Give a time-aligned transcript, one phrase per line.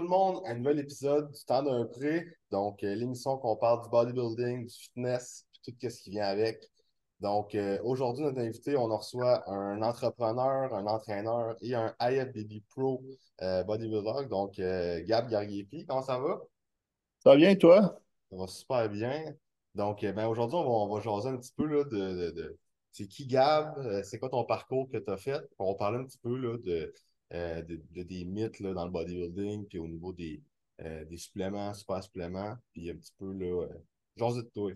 [0.00, 2.26] tout le monde à un nouvel épisode du temps d'un prêt.
[2.50, 6.70] Donc, euh, l'émission qu'on parle du bodybuilding, du fitness, puis tout ce qui vient avec.
[7.20, 13.02] Donc, euh, aujourd'hui, notre invité, on reçoit un entrepreneur, un entraîneur et un IFBB Pro
[13.42, 14.26] euh, bodybuilder.
[14.30, 14.54] Donc,
[15.06, 16.40] Gab Gargiepi, comment ça va?
[17.22, 18.00] Ça va bien, toi?
[18.30, 19.34] Ça va super bien.
[19.74, 22.58] Donc, ben, aujourd'hui, on va, on va jaser un petit peu là, de,
[22.90, 25.42] c'est qui Gab, c'est quoi ton parcours que tu as fait?
[25.58, 26.90] On va parler un petit peu là, de
[27.32, 30.42] euh, de, des mythes là, dans le bodybuilding, puis au niveau des,
[30.82, 34.72] euh, des suppléments, super suppléments, puis un petit peu, là, euh, de toi.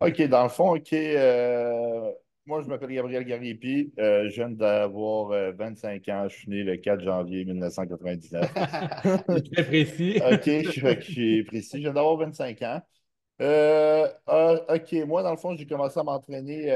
[0.00, 2.12] OK, dans le fond, OK, euh,
[2.46, 7.02] moi, je m'appelle Gabriel Gariepi, je viens d'avoir 25 ans, je suis né le 4
[7.02, 8.52] janvier 1999.
[9.28, 10.20] C'est très précis.
[10.32, 12.80] OK, je, suis précis, je viens d'avoir 25 ans.
[13.40, 16.66] OK, moi, dans le fond, j'ai commencé à m'entraîner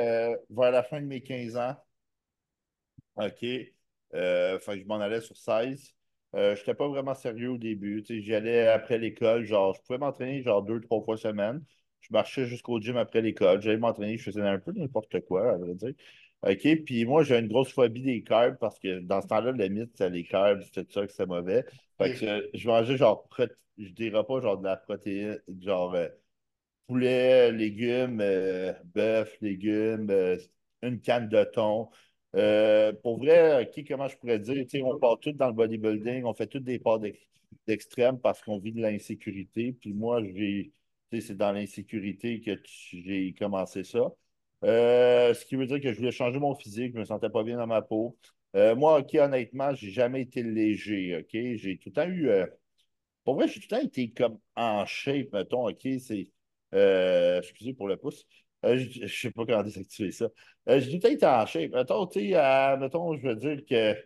[0.51, 1.77] vers la fin de mes 15 ans.
[3.17, 3.45] OK.
[4.15, 5.95] Euh, je m'en allais sur 16.
[6.35, 8.05] Euh, je n'étais pas vraiment sérieux au début.
[8.09, 9.45] J'y allais après l'école.
[9.45, 11.63] Genre, je pouvais m'entraîner genre deux, trois fois semaine.
[12.01, 13.61] Je marchais jusqu'au gym après l'école.
[13.63, 15.93] J'allais m'entraîner, je faisais un peu n'importe quoi, à vrai dire.
[16.43, 19.69] OK, puis moi, j'ai une grosse phobie des carbs parce que dans ce temps-là, le
[19.69, 21.65] mythe, c'est les carbs, c'était ça que c'est mauvais.
[21.99, 23.29] Fait que je mangeais genre,
[23.79, 26.09] je dirais pas genre de la protéine, genre euh,
[26.87, 28.19] poulet, légumes,
[28.95, 30.11] bœuf, légumes,
[30.83, 31.91] une canne de thon.
[32.35, 36.35] Euh, pour vrai, qui, comment je pourrais dire, on part tous dans le bodybuilding, on
[36.35, 37.01] fait tous des parts
[37.67, 39.73] d'extrême parce qu'on vit de l'insécurité.
[39.73, 40.21] Puis moi,
[41.13, 44.13] c'est dans l'insécurité que j'ai commencé ça.
[44.65, 47.43] Euh, ce qui veut dire que je voulais changer mon physique, je me sentais pas
[47.43, 48.17] bien dans ma peau.
[48.55, 51.31] Euh, moi, OK, honnêtement, j'ai jamais été léger, OK?
[51.33, 52.31] J'ai tout le temps eu...
[53.25, 55.87] pour vrai, j'ai tout le temps été comme en shape, mettons, OK?
[56.01, 56.29] C'est...
[57.39, 58.27] excusez pour le pouce.
[58.65, 60.29] Euh, je ne sais pas comment désactiver ça.
[60.69, 61.73] Euh, je dis peut-être en shape.
[61.73, 63.97] Mettons, tu sais, mettons, je veux dire que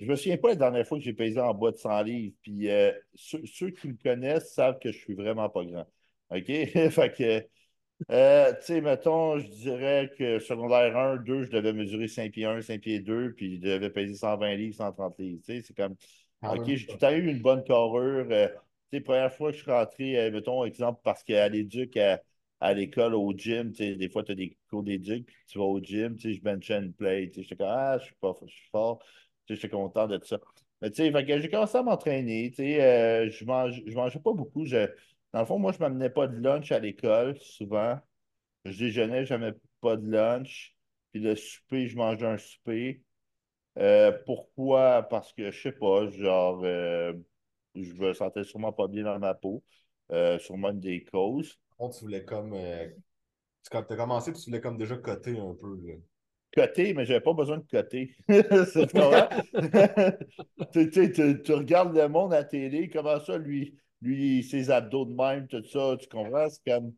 [0.00, 2.34] je me souviens pas la dernière fois que j'ai pesé en bas de 100 livres.
[2.42, 5.86] Puis euh, ceux, qui me connaissent savent que je suis vraiment pas grand.
[6.30, 6.46] OK?
[6.90, 12.32] fait que, tu sais, mettons, je dirais que secondaire 1, 2, je devais mesurer 5
[12.32, 15.42] pieds 1, 5 pieds 2, puis je devais peser 120 livres, 130 livres.
[15.44, 15.96] Tu sais, c'est comme,
[16.42, 18.26] ah OK, j'ai tout à eu une bonne carrure.
[18.28, 22.20] tu sais, première fois que je suis rentré, mettons, exemple, parce qu'à l'éduc, à
[22.60, 26.16] à l'école, au gym, des fois, tu as des cours d'éduc, tu vas au gym,
[26.18, 29.02] je benchais une plate, j'étais comme, ah, je suis pas, je suis fort,
[29.48, 30.40] j'étais content de ça.
[30.80, 34.32] Mais tu sais, j'ai commencé à m'entraîner, tu sais, euh, je, mange, je mangeais pas
[34.32, 34.64] beaucoup.
[34.66, 34.88] Je,
[35.32, 37.98] dans le fond, moi, je m'amenais pas de lunch à l'école, souvent.
[38.64, 40.76] Je déjeunais, je n'avais pas de lunch.
[41.12, 43.02] Puis le souper, je mangeais un souper.
[43.78, 45.02] Euh, pourquoi?
[45.04, 47.12] Parce que, je sais pas, genre, euh,
[47.74, 49.64] je me sentais sûrement pas bien dans ma peau.
[50.40, 51.58] sûrement une des causes
[51.90, 52.52] tu voulais comme.
[52.54, 52.88] Euh,
[53.70, 55.76] quand tu as commencé, tu voulais comme déjà coter un peu.
[55.86, 55.94] Là.
[56.54, 58.14] Coter, mais j'avais pas besoin de coter.
[60.72, 64.70] tu, tu, tu, tu, regardes le monde à la télé, comment ça, lui, lui, ses
[64.70, 66.48] abdos de même, tout ça, tu comprends?
[66.48, 66.92] C'est comme.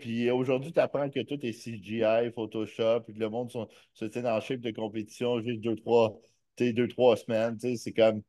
[0.00, 4.04] Puis aujourd'hui, tu apprends que tout est CGI, Photoshop, puis que le monde sont, se
[4.06, 6.18] tient en shape de compétition juste deux, trois,
[6.58, 7.58] deux, trois semaines.
[7.58, 8.22] C'est comme.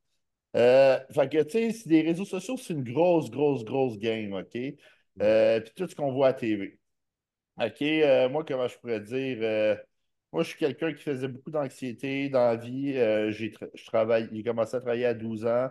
[0.56, 4.58] Euh, fait que, tu sais, les réseaux sociaux, c'est une grosse, grosse, grosse game, OK?
[5.22, 6.80] Euh, puis tout ce qu'on voit à TV.
[7.60, 9.40] OK, euh, moi, comment je pourrais dire?
[9.42, 9.76] Euh,
[10.32, 12.94] moi, je suis quelqu'un qui faisait beaucoup d'anxiété dans la vie.
[13.32, 15.70] j'ai je travaille, commencé à travailler à 12 ans.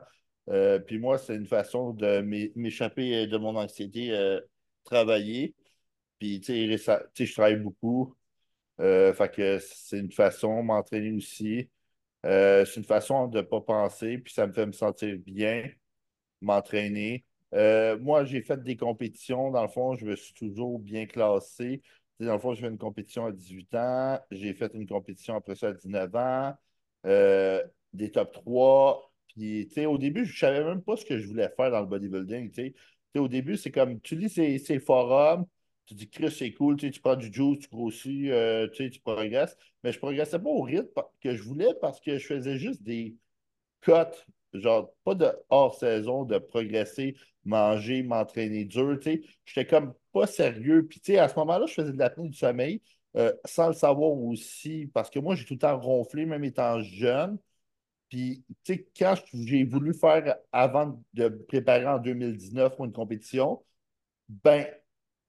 [0.86, 2.20] puis moi, c'est une façon de
[2.56, 4.12] m'échapper de mon anxiété,
[4.84, 5.54] travailler.
[6.18, 8.16] Puis, tu sais, je travaille beaucoup.
[8.78, 11.70] fait que c'est une façon, de m'entraîner aussi.
[12.24, 15.70] c'est une façon de ne pas penser, puis ça me fait me sentir bien,
[16.40, 17.24] m'entraîner.
[17.56, 19.50] Euh, moi, j'ai fait des compétitions.
[19.50, 21.82] Dans le fond, je me suis toujours bien classé.
[22.20, 24.20] Dans le fond, j'ai fait une compétition à 18 ans.
[24.30, 26.54] J'ai fait une compétition après ça à 19 ans.
[27.06, 27.62] Euh,
[27.92, 29.12] des top 3.
[29.28, 31.86] Puis, au début, je ne savais même pas ce que je voulais faire dans le
[31.86, 32.72] bodybuilding.
[33.16, 35.46] au début, c'est comme tu lis ces, forums,
[35.86, 39.56] tu dis Chris, c'est cool, tu prends du juice, tu grossis, euh, tu progresses.
[39.82, 42.82] Mais je ne progressais pas au rythme que je voulais parce que je faisais juste
[42.82, 43.16] des
[43.82, 44.26] cotes
[44.60, 49.22] genre, pas de hors-saison, de progresser, manger, m'entraîner dur, tu sais.
[49.44, 50.86] J'étais comme pas sérieux.
[50.86, 52.82] Puis, tu sais, à ce moment-là, je faisais de l'apnée du sommeil
[53.16, 56.80] euh, sans le savoir aussi, parce que moi, j'ai tout le temps ronflé, même étant
[56.82, 57.38] jeune.
[58.08, 63.62] Puis, tu sais, quand j'ai voulu faire, avant de préparer en 2019 pour une compétition,
[64.28, 64.66] ben,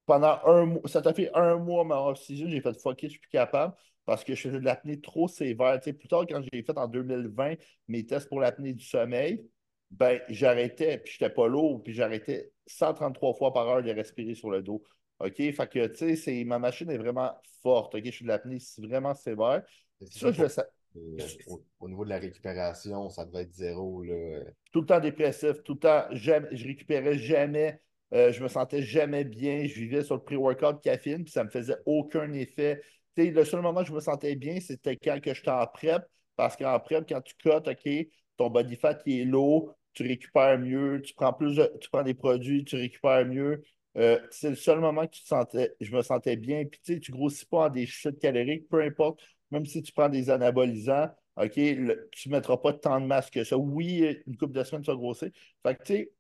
[0.05, 3.13] pendant un mois, ça t'a fait un mois ma off-season, j'ai fait fuck it, je
[3.13, 3.75] suis plus capable
[4.07, 5.77] parce que je faisais de l'apnée trop sévère.
[5.81, 7.55] Tu sais, plus tard, quand j'ai fait en 2020
[7.89, 9.45] mes tests pour l'apnée du sommeil,
[9.91, 14.49] ben, j'arrêtais, puis j'étais pas lourd, puis j'arrêtais 133 fois par heure de respirer sur
[14.49, 14.81] le dos.
[15.19, 15.35] OK?
[15.35, 17.95] Fait que, tu sais, ma machine est vraiment forte.
[17.95, 18.01] OK?
[18.05, 19.61] Je suis de l'apnée vraiment sévère.
[19.99, 21.17] Ça, je euh,
[21.47, 24.03] au, au niveau de la récupération, ça devait être zéro.
[24.03, 24.39] Là.
[24.71, 27.81] tout le temps dépressif, tout le temps, jamais, je récupérais jamais,
[28.13, 31.49] euh, je me sentais jamais bien, je vivais sur le pré-workout caféine, puis ça me
[31.49, 32.81] faisait aucun effet.
[33.17, 36.03] Le seul moment où je me sentais bien, c'était quand que j'étais en prep,
[36.35, 37.89] parce qu'en prep, quand tu cotes, OK,
[38.37, 42.13] ton body fat qui est low, tu récupères mieux, tu prends plus tu prends des
[42.13, 43.63] produits, tu récupères mieux.
[43.97, 46.65] Euh, c'est le seul moment que tu sentais, je me sentais bien.
[46.65, 49.91] Puis tu sais, tu grossis pas en des chutes caloriques, peu importe, même si tu
[49.91, 53.57] prends des anabolisants, OK, tu ne mettras pas tant de masse que ça.
[53.57, 55.29] Oui, une couple de semaines, tu vas grossir.
[55.63, 56.11] Fait que tu sais,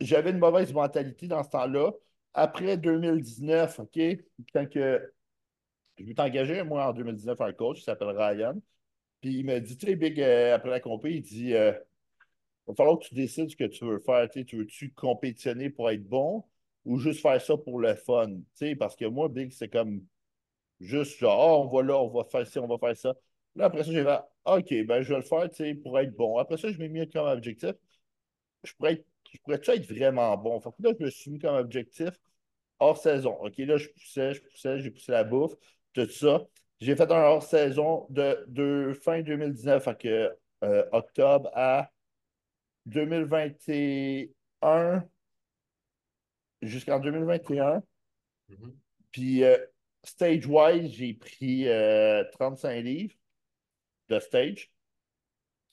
[0.00, 1.92] j'avais une mauvaise mentalité dans ce temps-là.
[2.34, 3.98] Après 2019, OK,
[4.52, 5.00] quand que
[5.98, 8.54] je vais t'engager, moi, en 2019, un coach qui s'appelle Ryan.
[9.20, 12.70] Puis il me dit, tu sais, Big, euh, après la compé, il dit, euh, il
[12.72, 14.28] va falloir que tu décides ce que tu veux faire.
[14.30, 16.44] Tu veux-tu compétitionner pour être bon
[16.84, 18.38] ou juste faire ça pour le fun?
[18.78, 20.02] Parce que moi, Big, c'est comme
[20.80, 23.14] juste genre, Ah, on va là, on va faire ci, on va faire ça.
[23.56, 25.48] Là, après ça, j'ai fait, OK, ben, je vais le faire,
[25.82, 26.38] pour être bon.
[26.38, 27.72] Après ça, je m'ai mis comme objectif,
[28.64, 30.60] je pourrais être, je pourrais-tu être vraiment bon?
[30.60, 32.10] Fait là, je me suis mis comme objectif
[32.80, 33.34] hors saison.
[33.42, 35.54] OK, là, je poussais, je poussais, j'ai poussé la bouffe,
[36.04, 36.46] tout ça.
[36.80, 41.90] J'ai fait un hors saison de, de fin 2019, fait que, euh, octobre à
[42.86, 45.04] 2021
[46.62, 47.82] jusqu'en 2021.
[48.48, 48.76] Mhm.
[49.12, 49.56] Puis euh,
[50.04, 53.14] stage-wise, j'ai pris euh, 35 livres
[54.08, 54.70] de stage.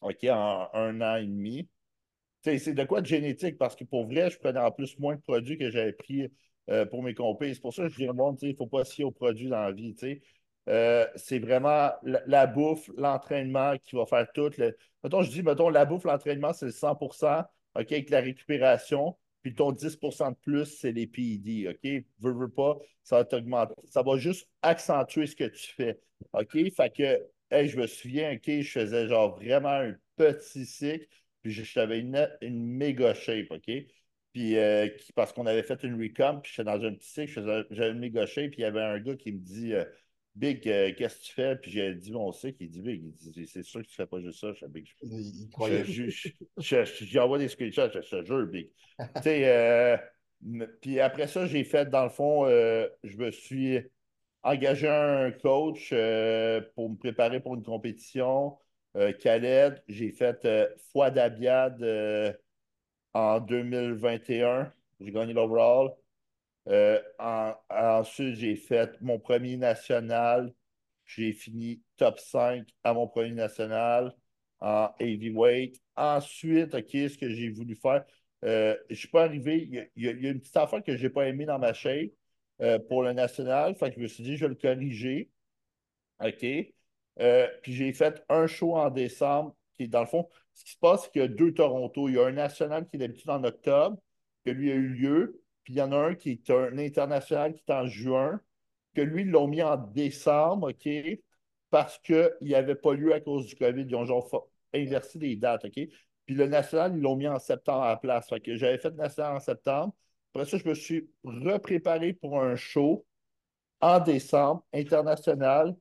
[0.02, 1.68] OK, en un an et demi.
[2.44, 3.58] C'est de quoi de génétique?
[3.58, 6.32] Parce que pour vrai, je prenais en plus moins de produits que j'avais pris
[6.70, 7.54] euh, pour mes compés.
[7.54, 9.12] C'est pour ça que je dis au monde, il ne faut pas se fier aux
[9.12, 9.96] produits dans la vie.
[10.68, 14.50] Euh, c'est vraiment la, bouffe, l'entraînement qui va faire tout.
[15.04, 19.16] Mettons, je dis, mettons, la bouffe, l'entraînement, c'est le 100 OK, avec la récupération.
[19.44, 21.68] Puis ton 10% de plus, c'est les PID.
[21.68, 22.04] OK?
[22.20, 23.76] Veux, pas, ça va t'augmenter.
[23.86, 26.00] Ça va juste accentuer ce que tu fais.
[26.34, 26.58] OK?
[26.76, 27.22] Fait que,
[27.52, 31.08] hey, je me souviens, OK, je faisais genre vraiment un petit cycle.
[31.44, 33.70] Puis j'avais une, une méga shape, OK?
[34.36, 37.66] Puis euh, qui- parce qu'on avait fait une recomp, puis j'étais dans un petit cycle,
[37.72, 39.86] j'avais méga shape, puis il y avait un gars qui me dit euh,
[40.36, 41.56] Big, euh, qu'est-ce que tu fais?
[41.56, 44.06] Puis j'ai dit mon cycle, il dit Big, il dit c'est sûr que tu fais
[44.06, 44.52] pas juste ça.
[44.52, 47.90] Je Big, je- Il, il je- croyait je- je- je- je- J'y envoie des screenshots,
[47.94, 48.72] je te jure, Big.
[49.00, 50.00] tu sais,
[50.82, 53.80] puis après ça, j'ai fait, dans le fond, je me suis
[54.44, 55.92] engagé un coach
[56.76, 58.58] pour me préparer pour une compétition.
[58.94, 60.46] Khaled, j'ai fait
[60.92, 61.82] Foi d'Abiad
[63.16, 64.72] en 2021.
[65.00, 65.92] J'ai gagné l'overall.
[66.68, 70.54] Euh, en- ensuite, j'ai fait mon premier national.
[71.06, 74.14] J'ai fini top 5 à mon premier national
[74.60, 75.82] en heavyweight.
[75.96, 78.06] Ensuite, OK, ce que j'ai voulu faire,
[78.44, 79.90] euh, je ne suis pas arrivé.
[79.96, 82.12] Il y, a, une petite affaire que je n'ai pas aimée dans ma shape
[82.62, 83.76] euh, pour le national.
[83.76, 85.32] Fait que je me suis dit, je vais le corriger.
[86.20, 86.46] OK.
[87.62, 91.04] Puis j'ai fait un show en décembre qui dans le fond, ce qui se passe,
[91.04, 92.08] c'est qu'il y a deux Toronto.
[92.10, 93.98] Il y a un national qui est d'habitude en octobre,
[94.46, 95.42] que lui a eu lieu.
[95.64, 98.40] Puis il y en a un qui est un international qui est en juin,
[98.96, 100.90] que lui, ils l'ont mis en décembre, OK,
[101.70, 103.86] parce qu'il n'y avait pas lieu à cause du COVID.
[103.88, 105.74] Ils ont genre inversé les dates, OK?
[106.26, 108.30] Puis le national, ils l'ont mis en septembre à la place.
[108.46, 109.94] J'avais fait le national en septembre.
[110.34, 113.06] Après ça, je me suis repréparé pour un show
[113.82, 115.76] en décembre, international.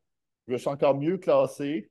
[0.46, 1.90] Je me suis encore mieux classé.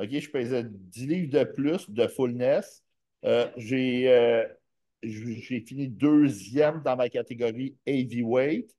[0.00, 2.82] OK, je pesais 10 livres de plus de fullness.
[3.26, 4.46] Euh, j'ai euh,
[5.02, 8.74] j'ai fini deuxième dans ma catégorie heavyweight.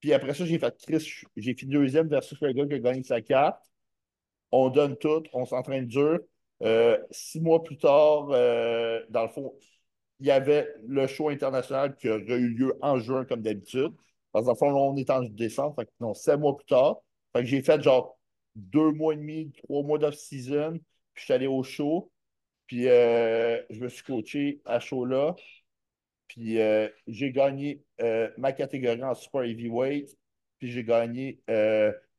[0.00, 3.02] Puis après ça, j'ai fait Chris, j'ai fini deuxième versus le gars qui a gagné
[3.02, 3.64] sa carte.
[4.52, 6.20] On donne tout, on s'entraîne dur.
[6.62, 9.54] Euh, six mois plus tard, dans le fond,
[10.20, 13.92] il y avait le show international qui aurait eu lieu en juin comme d'habitude.
[14.32, 16.98] Parce que dans le fond, on est en décembre, fait non, sept mois plus tard.
[17.42, 18.18] J'ai fait genre
[18.56, 20.78] deux mois et demi, trois mois d'off-season,
[21.14, 22.10] puis je suis allé au show,
[22.66, 25.36] puis euh, je me suis coaché à show-là,
[26.28, 30.16] puis euh, j'ai gagné euh, ma catégorie en super heavyweight,
[30.58, 31.40] puis j'ai gagné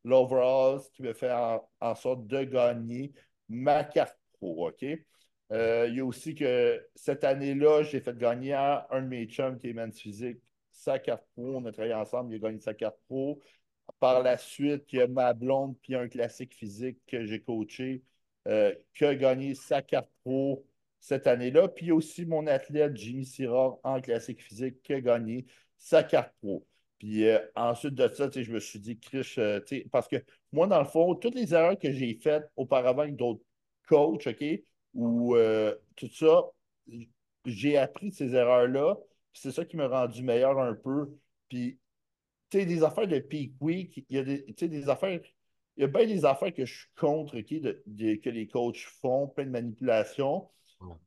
[0.03, 3.13] l'overall, qui me fait en, sorte de gagner
[3.49, 4.83] ma carte pro, OK?
[4.83, 9.57] Il y a aussi que cette année-là, j'ai fait gagner à un de mes chums
[9.57, 10.39] qui est Men's Physique
[10.75, 11.57] sa carte pro.
[11.57, 13.39] On a travaillé ensemble, il a gagné sa carte pro.
[13.99, 18.03] Par la suite, il y a ma blonde puis un classique physique que j'ai coaché
[18.47, 20.65] euh, qui a gagné sa carte pro
[20.99, 21.67] cette année-là.
[21.67, 25.45] Puis aussi mon athlète Jimmy Sirard en classique physique qui a gagné
[25.77, 26.65] sa carte pro.
[26.99, 29.59] Puis euh, ensuite de ça, je me suis dit, Chris, euh,
[29.91, 30.17] parce que
[30.51, 33.43] moi, dans le fond, toutes les erreurs que j'ai faites auparavant avec d'autres
[33.87, 34.43] coachs, OK,
[34.93, 35.35] ou
[35.95, 36.43] tout ça,
[37.45, 38.95] j'ai appris de ces erreurs-là.
[39.33, 41.09] C'est ça qui m'a rendu meilleur un peu.
[41.49, 41.77] Puis,
[42.51, 45.19] sais, des affaires de peak week, il y a des, des affaires
[45.77, 49.45] il y a bien des affaires que je suis contre, que les coachs font, plein
[49.45, 50.47] de manipulations.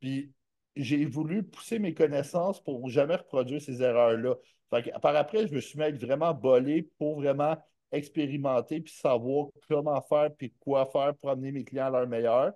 [0.00, 0.32] Puis
[0.76, 4.36] j'ai voulu pousser mes connaissances pour jamais reproduire ces erreurs-là.
[4.70, 7.56] Par après, je me suis mis à être vraiment bolé pour vraiment
[7.90, 12.52] expérimenter puis savoir comment faire puis quoi faire pour amener mes clients à leur meilleur.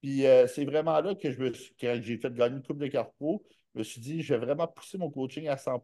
[0.00, 2.78] Puis euh, c'est vraiment là que je me suis, quand j'ai fait gagner une coupe
[2.78, 3.44] de cartes pro,
[3.74, 5.82] je me suis dit, je vais vraiment pousser mon coaching à 100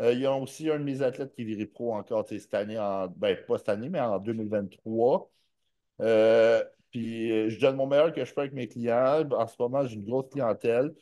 [0.00, 2.78] euh, Il y a aussi un de mes athlètes qui virait pro encore cette année,
[2.78, 5.30] en, ben, pas cette année, mais en 2023.
[6.00, 9.28] Euh, puis je donne mon meilleur que je fais avec mes clients.
[9.32, 10.94] En ce moment, j'ai une grosse clientèle,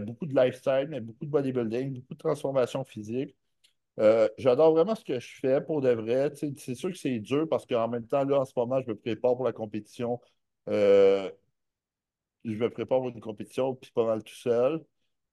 [0.00, 3.36] beaucoup de lifestyle, mais beaucoup de bodybuilding, beaucoup de transformation physique.
[4.38, 6.32] J'adore vraiment ce que je fais pour de vrai.
[6.34, 8.96] C'est sûr que c'est dur parce qu'en même temps, là, en ce moment, je me
[8.96, 10.20] prépare pour la compétition
[12.44, 14.84] je me prépare pour une compétition, puis pas mal tout seul.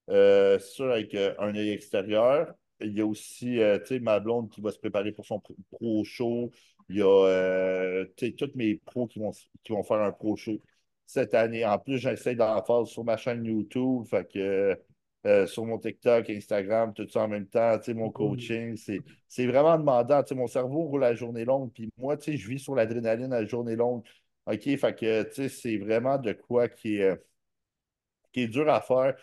[0.10, 2.54] Euh, c'est sûr, avec euh, un œil extérieur.
[2.81, 5.41] Il y a aussi, euh, tu sais, ma blonde qui va se préparer pour son
[5.72, 6.51] pro show.
[6.89, 9.31] Il y a, tu sais, tous mes pros qui vont,
[9.63, 10.62] qui vont faire un pro show
[11.05, 11.65] cette année.
[11.65, 14.05] En plus, j'essaie d'en faire sur ma chaîne YouTube.
[14.07, 14.77] Fait que
[15.48, 17.77] sur mon TikTok, Instagram, tout ça en même temps.
[17.79, 18.77] Tu sais, mon coaching,
[19.27, 20.24] c'est vraiment demandant.
[20.24, 21.72] Tu sais, mon cerveau roule la journée longue.
[21.74, 24.03] Puis moi, tu sais, je vis sur l'adrénaline à la journée longue.
[24.46, 27.15] OK, fait que, tu sais, c'est vraiment de quoi qui est, euh,
[28.31, 29.15] qui est dur à faire.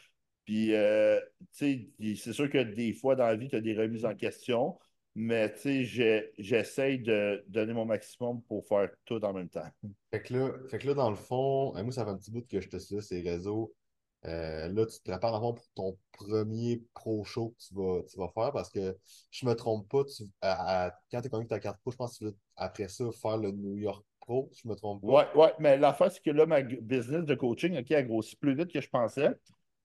[0.45, 1.21] Puis, euh,
[1.57, 4.15] tu sais, c'est sûr que des fois dans la vie, tu as des remises en
[4.15, 4.79] question,
[5.15, 9.69] mais tu sais, j'essaye de donner mon maximum pour faire tout en même temps.
[10.11, 12.31] Fait que là, fait que là dans le fond, euh, moi, ça fait un petit
[12.31, 13.75] bout que je te suis ces réseaux.
[14.23, 18.29] là, tu te prépares avant pour ton premier pro show que tu vas, tu vas
[18.29, 18.97] faire parce que
[19.33, 22.19] je me trompe pas, tu, quand tu es connu ta carte pro, je pense que
[22.19, 25.09] tu vas après ça faire le New York pro, je me trompe pas.
[25.09, 28.55] Ouais, ouais, mais l'affaire, c'est que là, ma business de coaching, OK, a grossi plus
[28.55, 29.31] vite que je pensais.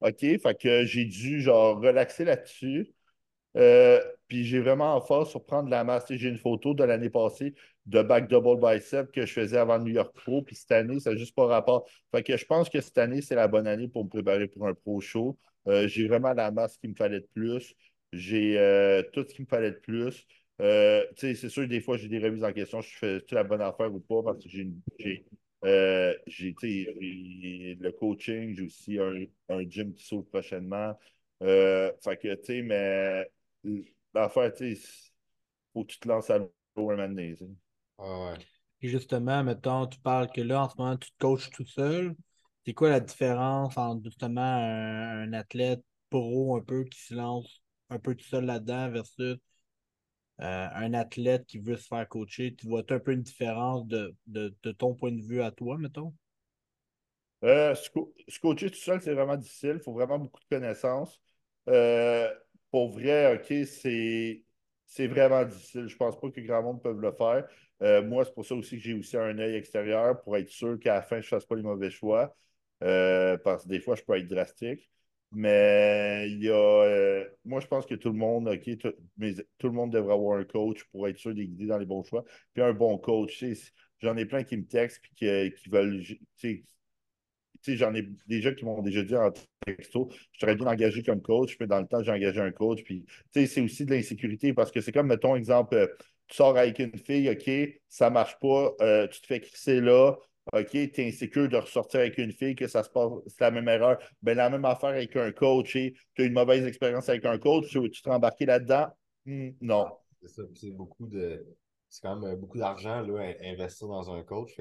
[0.02, 2.94] OK, fait que j'ai dû, genre, relaxer là-dessus.
[3.58, 6.06] Euh, puis j'ai vraiment en force sur prendre la masse.
[6.10, 9.92] J'ai une photo de l'année passée de back double bicep que je faisais avant New
[9.92, 10.42] York Pro.
[10.44, 11.88] Puis cette année, ça n'a juste pas rapport.
[12.14, 14.68] Fait que je pense que cette année, c'est la bonne année pour me préparer pour
[14.68, 15.38] un pro show.
[15.68, 17.76] Euh, j'ai vraiment la masse qu'il me fallait de plus.
[18.14, 20.26] J'ai euh, tout ce qu'il me fallait de plus.
[20.60, 22.82] C'est sûr, des fois, j'ai des remises en question.
[22.82, 24.22] Je fais la bonne affaire ou pas?
[24.24, 25.26] Parce que j'ai
[25.66, 30.98] euh, le coaching, j'ai aussi un, un, gym qui s'ouvre prochainement.
[31.42, 33.30] Euh, fait que, tu sais, mais
[34.14, 35.12] l'affaire, tu sais,
[35.74, 37.36] faut que tu te lances à l'eau un moment donné.
[37.98, 38.38] ouais.
[38.82, 42.16] Et justement, mettons, tu parles que là, en ce moment, tu te coaches tout seul.
[42.66, 47.62] C'est quoi la différence entre justement un, un, athlète pro un peu qui se lance
[47.90, 49.38] un peu tout seul là-dedans versus
[50.40, 54.16] un athlète qui veut se faire coacher, tu vois un peu une différence de,
[54.78, 56.14] ton point de vue à toi, mettons?
[57.44, 57.90] Euh, se,
[58.40, 59.76] coacher tout seul, c'est vraiment difficile.
[59.76, 61.22] Il faut vraiment beaucoup de connaissances.
[61.70, 62.30] Euh,
[62.72, 64.44] pour vrai, OK, c'est,
[64.86, 65.88] c'est vraiment difficile.
[65.88, 68.04] Je ne pense pas que grand monde peut le faire.
[68.06, 70.96] moi, c'est pour ça aussi que j'ai aussi un œil extérieur pour être sûr qu'à
[70.96, 72.36] la fin, je ne fasse pas les mauvais choix.
[72.80, 74.90] parce que des fois, je peux être drastique.
[75.32, 76.54] Mais il y a.
[76.54, 80.14] Euh, moi, je pense que tout le monde, OK, tout, mais, tout le monde devrait
[80.14, 82.24] avoir un coach pour être sûr de guider dans les bons choix.
[82.54, 83.44] Puis un bon coach.
[84.00, 86.02] J'en ai plein qui me textent et qui, veulent.
[87.68, 89.32] J'en ai déjà qui m'ont déjà dit en
[89.66, 92.84] texto, je t'aurais bien engagé comme coach, mais dans le temps, j'ai engagé un coach.
[92.84, 95.88] Puis, c'est aussi de l'insécurité parce que c'est comme, mettons, exemple, euh,
[96.28, 97.52] tu sors avec une fille, OK,
[97.88, 100.16] ça marche pas, euh, tu te fais crisser là,
[100.54, 103.52] OK, tu es insécure de ressortir avec une fille, que ça se passe, c'est la
[103.52, 103.98] même erreur.
[104.22, 107.70] Ben, la même affaire avec un coach, tu as une mauvaise expérience avec un coach,
[107.70, 108.88] tu, tu te rembarquer là-dedans?
[109.26, 109.86] Hmm, non.
[109.88, 111.46] Ah, c'est ça, c'est beaucoup de.
[111.90, 114.54] C'est quand même beaucoup d'argent là, investir dans un coach.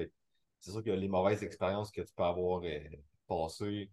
[0.59, 2.79] c'est sûr que les mauvaises expériences que tu peux avoir euh,
[3.27, 3.91] passées,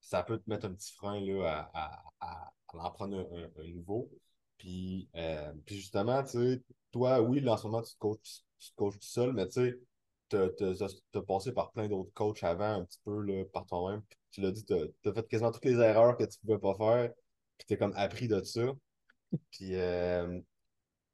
[0.00, 3.28] ça peut te mettre un petit frein là, à, à, en prendre
[3.58, 4.10] un, nouveau.
[4.56, 8.70] Puis, euh, puis justement, tu sais, toi, oui, en ce moment, tu te coaches, tu
[8.70, 9.78] te coaches tout seul, mais tu sais,
[10.36, 14.02] as, passé par plein d'autres coachs avant, un petit peu par toi-même.
[14.30, 17.12] Tu l'as dit, tu as, fait quasiment toutes les erreurs que tu pouvais pas faire.
[17.58, 18.72] Puis tu comme appris de ça.
[19.50, 20.40] Puis, euh,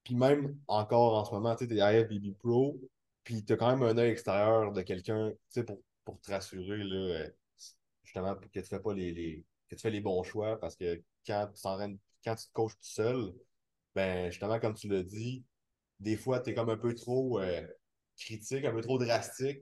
[0.05, 2.79] puis même encore en ce moment, tu es IFBB Pro.
[3.25, 5.33] Puis tu as quand même un œil extérieur de quelqu'un
[5.67, 7.31] pour, pour te rassurer, là, euh,
[8.03, 10.59] justement, que tu fais pas les, les, que tu fais les bons choix.
[10.61, 11.63] Parce que quand tu,
[12.25, 13.33] quand tu te coaches tout seul,
[13.95, 15.45] ben justement, comme tu l'as dit,
[16.01, 17.41] des fois, tu es comme un peu trop.
[17.41, 17.67] Euh,
[18.17, 19.61] critique, un peu trop drastique,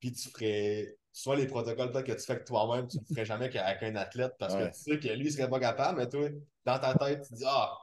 [0.00, 3.56] puis tu ferais soit les protocoles que tu fais que toi-même, tu ne ferais jamais
[3.56, 6.28] avec un athlète parce que tu sais que lui, il serait pas capable, mais toi,
[6.64, 7.76] dans ta tête, tu dis Ah,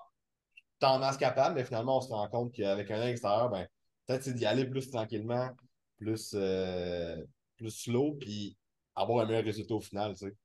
[0.79, 3.67] t'en as capable, mais finalement, on se rend compte qu'avec un extérieur, ben,
[4.05, 5.50] peut-être c'est d'y aller plus tranquillement,
[5.98, 7.22] plus, euh,
[7.57, 8.57] plus slow, puis
[8.95, 10.36] avoir un meilleur résultat au final, tu sais.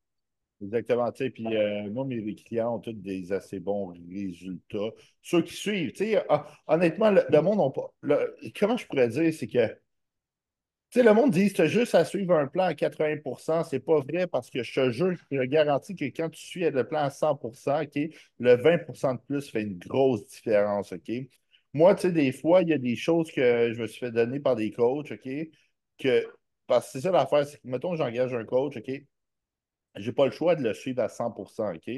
[0.62, 1.10] Exactement.
[1.12, 4.90] Puis euh, moi, mes clients ont tous des assez bons résultats.
[5.22, 5.92] Ceux qui suivent,
[6.28, 8.26] ah, honnêtement, le, monde n'a pas.
[8.58, 9.74] comment je pourrais dire, c'est que
[10.96, 14.50] le monde dit as juste à suivre un plan à 80% C'est pas vrai parce
[14.50, 17.98] que je te jure, je garantis que quand tu suis le plan à 100 OK,
[18.38, 20.92] le 20% de plus fait une grosse différence.
[20.92, 21.10] OK?
[21.72, 24.10] Moi, tu sais, des fois, il y a des choses que je me suis fait
[24.10, 25.28] donner par des coachs, OK?
[25.98, 26.26] Que,
[26.66, 28.90] parce que c'est ça l'affaire, c'est que, mettons, j'engage un coach, OK?
[29.96, 31.90] J'ai pas le choix de le suivre à 100 OK?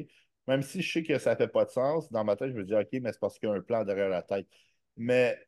[0.49, 2.65] Même si je sais que ça fait pas de sens, dans ma tête, je me
[2.65, 4.49] dis, OK, mais c'est parce qu'il y a un plan derrière la tête.
[4.97, 5.39] Mais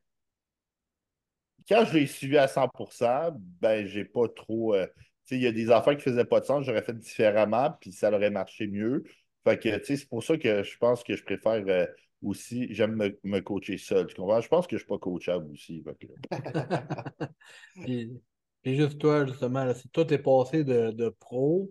[1.68, 4.74] quand je l'ai suivi à 100% ben, j'ai pas trop.
[4.74, 4.86] Euh,
[5.30, 8.12] il y a des affaires qui faisaient pas de sens, j'aurais fait différemment, puis ça
[8.12, 9.04] aurait marché mieux.
[9.44, 11.86] Fait que, c'est pour ça que je pense que je préfère euh,
[12.22, 14.06] aussi, j'aime me, coacher seul.
[14.06, 14.40] Tu comprends?
[14.40, 15.82] Je pense que je suis pas coachable aussi.
[17.82, 18.20] puis,
[18.64, 21.70] juste toi, justement, si toi, t'es passé de, pro,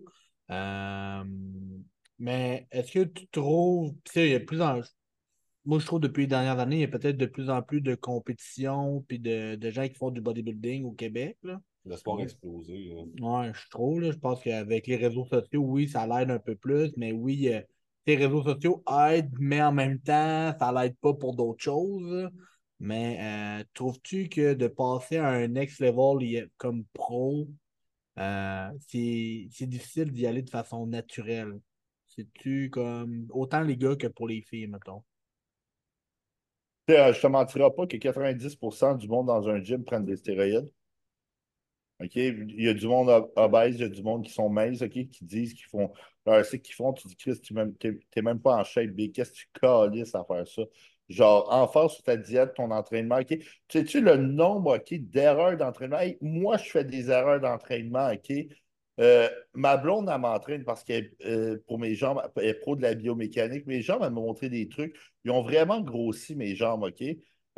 [0.54, 1.24] euh,
[2.18, 4.80] mais est-ce que tu trouves, tu sais, il y a plus en,
[5.64, 7.80] moi, je trouve depuis les dernières années, il y a peut-être de plus en plus
[7.80, 11.38] de compétitions puis de, gens qui font du bodybuilding au Québec.
[11.86, 12.92] Le sport a explosé.
[13.20, 14.02] Oui, je trouve.
[14.02, 17.60] je pense qu'avec les réseaux sociaux, oui, ça l'aide un peu plus, mais oui, euh,
[18.06, 22.28] les réseaux sociaux aident, mais en même temps, ça l'aide pas pour d'autres choses.
[22.80, 27.48] Mais euh, trouves-tu que de passer à un next level comme pro,
[28.18, 31.60] euh, c'est difficile d'y aller de façon naturelle?
[32.06, 35.02] C'est-tu comme autant les gars que pour les filles, mettons?
[36.90, 40.70] Euh, je te mentirai pas que 90% du monde dans un gym prennent des stéroïdes.
[42.00, 44.84] Il y a du monde obèse, il y a du monde qui sont minces?
[44.90, 45.92] Qui disent qu'ils font.
[46.26, 49.36] Alors, c'est qu'ils font, tu dis, Chris, tu n'es même pas en shape, Qu'est-ce que
[49.36, 50.62] tu calisses à faire ça?
[51.08, 53.26] Genre, en faire sur ta diète, ton entraînement, OK?
[53.28, 55.98] Tu sais-tu le nombre, OK, d'erreurs d'entraînement?
[56.22, 58.32] moi, je fais des erreurs d'entraînement, OK?
[59.00, 62.82] Euh, ma blonde, elle m'entraîne parce que euh, pour mes jambes, elle est pro de
[62.82, 63.66] la biomécanique.
[63.66, 64.96] Mes jambes, elle m'a montré des trucs.
[65.24, 67.02] Ils ont vraiment grossi mes jambes, OK?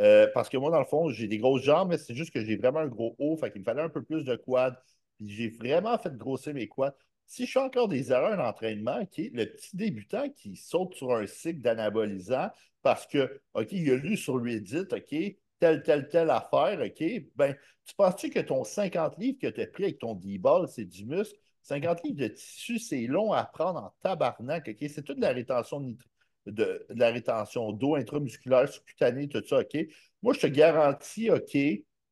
[0.00, 2.44] Euh, parce que moi, dans le fond, j'ai des grosses jambes, mais c'est juste que
[2.44, 3.36] j'ai vraiment un gros haut.
[3.36, 4.76] Fait qu'il me fallait un peu plus de quad.
[5.24, 6.94] J'ai vraiment fait grossir mes quads.
[7.26, 11.60] Si je fais encore des erreurs d'entraînement, le petit débutant qui saute sur un cycle
[11.60, 12.50] d'anabolisant
[12.82, 15.14] parce que, OK, il a lu sur lui dit, OK,
[15.58, 19.66] telle, telle, telle affaire, OK, ben, tu penses-tu que ton 50 livres que tu as
[19.66, 21.36] pris avec ton D-ball, c'est du muscle?
[21.62, 24.88] 50 livres de tissu, c'est long à prendre en tabarnak, OK?
[24.88, 25.96] C'est toute la rétention
[26.46, 29.76] de, la rétention d'eau intramusculaire, sous-cutanée, tout ça, OK?
[30.22, 31.56] Moi, je te garantis, OK,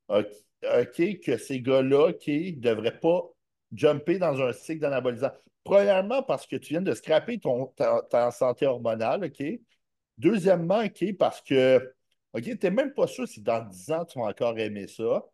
[0.08, 3.33] OK, que ces gars-là, OK, ne devraient pas
[3.74, 5.30] jumper dans un cycle d'anabolisant.
[5.64, 7.66] Premièrement, parce que tu viens de scraper ton,
[8.10, 9.42] ta santé hormonale, OK?
[10.18, 11.94] Deuxièmement, OK, parce que
[12.34, 15.24] tu n'es même pas sûr si dans 10 ans, tu vas encore aimer ça.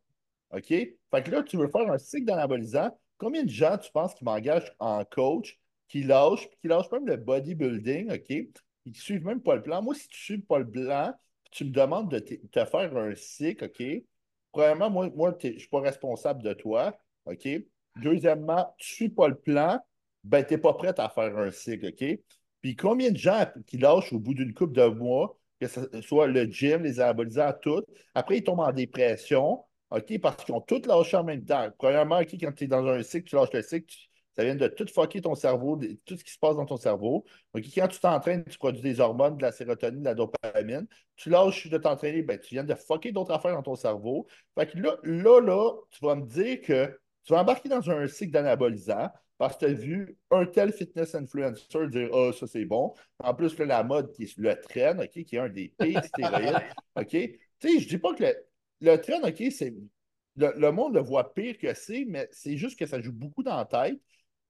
[0.53, 0.67] OK?
[0.69, 2.97] Fait que là, tu veux faire un cycle d'anabolisant.
[3.19, 7.17] Combien de gens tu penses qui m'engagent en coach, qui lâchent, qui lâchent même le
[7.17, 8.31] bodybuilding, OK?
[8.31, 8.51] Et
[8.85, 9.83] qui ne suivent même pas le plan.
[9.83, 11.13] Moi, si tu ne suis pas le plan,
[11.51, 13.83] tu me demandes de te faire un cycle, OK?
[14.53, 17.49] Premièrement, moi, moi je ne suis pas responsable de toi, OK?
[17.97, 19.81] Deuxièmement, tu ne suis pas le plan,
[20.25, 22.21] ben, tu n'es pas prêt à faire un cycle, OK?
[22.63, 26.27] Puis combien de gens qui lâchent au bout d'une coupe de mois, que ce soit
[26.27, 27.83] le gym, les anabolisants, tout.
[28.15, 31.69] Après, ils tombent en dépression, OK, parce qu'ils ont tout lâché en même temps.
[31.79, 33.95] Premièrement, quand tu es dans un cycle, tu lâches le cycle,
[34.37, 37.25] ça vient de tout fucker ton cerveau, tout ce qui se passe dans ton cerveau.
[37.53, 40.87] Quand tu t'entraînes, tu produis des hormones, de la sérotonine, de la dopamine.
[41.17, 44.27] Tu lâches de t'entraîner, ben, tu viens de fucker d'autres affaires dans ton cerveau.
[44.57, 48.07] Fait que là, là, là, tu vas me dire que tu vas embarquer dans un
[48.07, 52.47] cycle d'anabolisant parce que tu as vu un tel fitness influencer dire Ah, oh, ça
[52.47, 52.93] c'est bon.
[53.21, 56.61] En plus, la mode qui est le trend, OK, qui est un des pires stéroïdes.
[56.97, 57.09] OK?
[57.09, 58.35] Tu sais, je dis pas que le,
[58.83, 59.75] le trend, OK, c'est.
[60.37, 63.57] Le, monde le voit pire que c'est, mais c'est juste que ça joue beaucoup dans
[63.57, 63.99] la tête.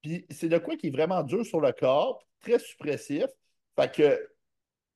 [0.02, 3.26] Puis c'est de quoi qui est vraiment dur sur le corps, très suppressif.
[3.76, 4.28] Fait que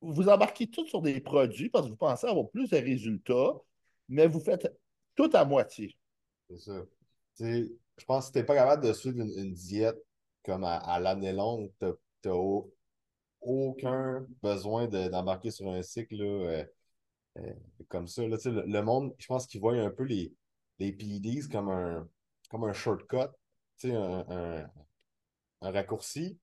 [0.00, 3.54] vous embarquez tout sur des produits parce que vous pensez avoir plus de résultats,
[4.08, 4.76] mais vous faites
[5.14, 5.96] tout à moitié.
[6.48, 6.84] C'est ça
[7.38, 9.98] je pense que si tu n'es pas capable de suivre une, diète
[10.44, 11.86] comme à, l'année longue, tu
[12.28, 12.34] n'as
[13.40, 16.64] aucun besoin d'embarquer sur un cycle euh,
[17.38, 17.52] euh,
[17.88, 18.22] comme ça.
[18.26, 20.32] le, monde, je pense qu'il voit un peu les,
[20.78, 22.08] les PEDs comme un,
[22.50, 23.28] comme un shortcut,
[23.84, 24.66] un,
[25.60, 26.38] un, raccourci.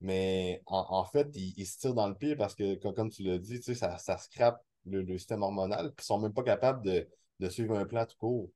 [0.00, 3.62] Mais en, fait, ils, se tirent dans le pied parce que, comme, tu l'as dit,
[3.62, 7.08] ça, ça scrape le, système hormonal, puis ils sont même pas capables de,
[7.38, 8.50] de suivre un plan tout court.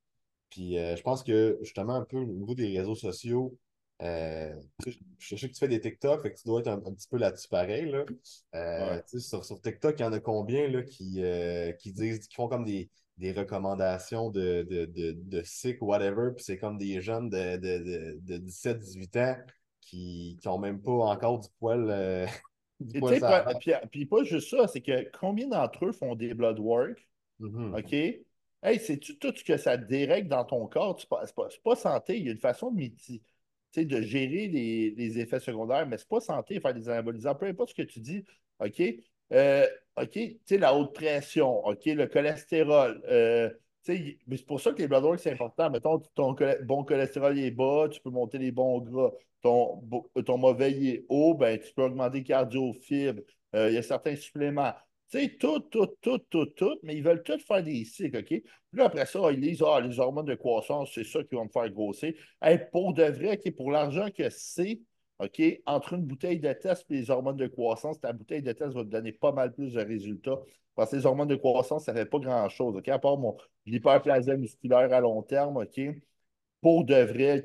[0.50, 3.58] Puis euh, je pense que justement, un peu au niveau des réseaux sociaux,
[4.02, 4.54] euh,
[5.18, 7.16] je sais que tu fais des TikTok, fait que tu dois être un, petit peu
[7.16, 7.90] là-dessus pareil.
[7.90, 8.04] Là.
[8.54, 11.22] Euh, sur, sur, TikTok, il y en a combien là, qui,
[11.78, 16.44] qui disent qui font comme des, des recommandations de, de, de, de sick whatever, puis
[16.44, 19.36] c'est comme des jeunes de, de, de 17-18 ans
[19.80, 22.28] qui n'ont même pas encore du poil.
[22.80, 23.18] du poil
[23.60, 26.98] puis, puis, pas juste ça, c'est que combien d'entre eux font des blood work?
[27.40, 27.78] Mm-hmm.
[27.78, 28.25] OK?
[28.62, 30.98] Hey, sais-tu tout ce que ça dérègle dans ton corps?
[30.98, 31.24] C'est pas,
[31.64, 32.18] pas, santé.
[32.18, 36.60] Il y a une façon de, de gérer les, effets secondaires, mais c'est pas santé
[36.60, 37.34] faire des anabolisants.
[37.34, 38.24] Peu importe ce que tu dis,
[38.60, 38.82] OK?
[39.32, 39.66] Euh,
[39.96, 40.18] OK,
[40.50, 43.02] la haute pression, OK, le cholestérol.
[43.08, 43.50] Euh,
[43.82, 45.70] c'est pour ça que les blood work, c'est important.
[45.70, 49.12] Mettons, ton bon cholestérol est bas, tu peux monter les bons gras.
[49.42, 49.80] Ton,
[50.38, 53.22] mauvais est haut, ben, tu peux augmenter cardio-fibre.
[53.54, 54.72] Euh, il y a certains suppléments.
[55.10, 58.26] Tu sais, tout, tout, tout, tout, tout, mais ils veulent tout faire des cycles, OK?
[58.26, 58.42] Puis
[58.72, 61.48] là, après ça, ils disent, ah, les hormones de croissance, c'est ça qui va me
[61.48, 62.12] faire grossir.
[62.42, 64.80] Hey, pour de vrai, pour l'argent que c'est,
[65.20, 68.74] OK, entre une bouteille de test et les hormones de croissance, ta bouteille de test
[68.74, 70.40] va te donner pas mal plus de résultats.
[70.74, 72.88] Parce que les hormones de croissance, ça ne fait pas grand-chose, OK?
[72.88, 75.80] À part mon l'hyperplasie musculaire à long terme, OK?
[76.60, 77.44] Pour de vrai,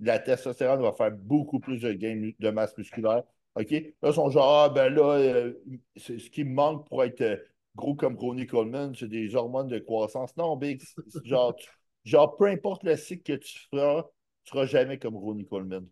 [0.00, 3.22] la testostérone va faire beaucoup plus de gain de masse musculaire.
[3.58, 3.70] OK?
[3.70, 5.52] Là, ils sont genre, ah, ben là, euh,
[5.96, 7.36] ce qui me manque pour être euh,
[7.74, 10.36] gros comme Ronnie Coleman, c'est des hormones de croissance.
[10.36, 10.80] Non, Big,
[11.24, 11.56] genre,
[12.04, 14.04] genre, peu importe le cycle que tu feras,
[14.44, 15.86] tu ne seras jamais comme Ronnie Coleman.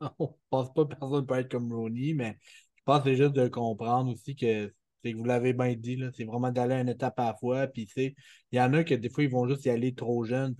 [0.18, 2.38] On pense pas que personne peut être comme Ronnie, mais
[2.76, 4.72] je pense que c'est juste de comprendre aussi que
[5.02, 7.66] c'est que vous l'avez bien dit, c'est vraiment d'aller une étape à la fois.
[7.68, 8.14] Puis, il
[8.52, 10.56] y en a que des fois, ils vont juste y aller trop jeunes.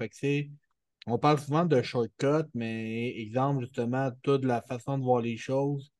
[1.06, 5.90] On parle souvent de shortcut, mais exemple, justement, toute la façon de voir les choses.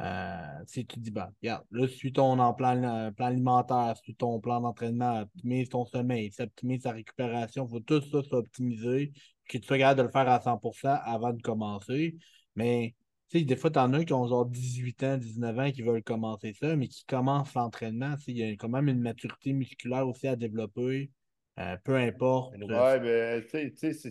[0.00, 4.38] Euh, si tu dis, bah, regarde, là, suis ton plan, euh, plan alimentaire, suis ton
[4.40, 9.12] plan d'entraînement, optimise ton sommeil, optimise sa récupération, il faut tout ça s'optimiser,
[9.48, 12.16] que tu sois capable de le faire à 100% avant de commencer.
[12.54, 12.94] Mais
[13.28, 16.52] sais, des fois, t'en as qui ont genre 18 ans, 19 ans qui veulent commencer
[16.54, 18.14] ça, mais qui commencent l'entraînement.
[18.26, 21.10] Il y a quand même une maturité musculaire aussi à développer.
[21.58, 22.56] Euh, peu importe.
[22.56, 24.10] Ouais, ben, tu sais,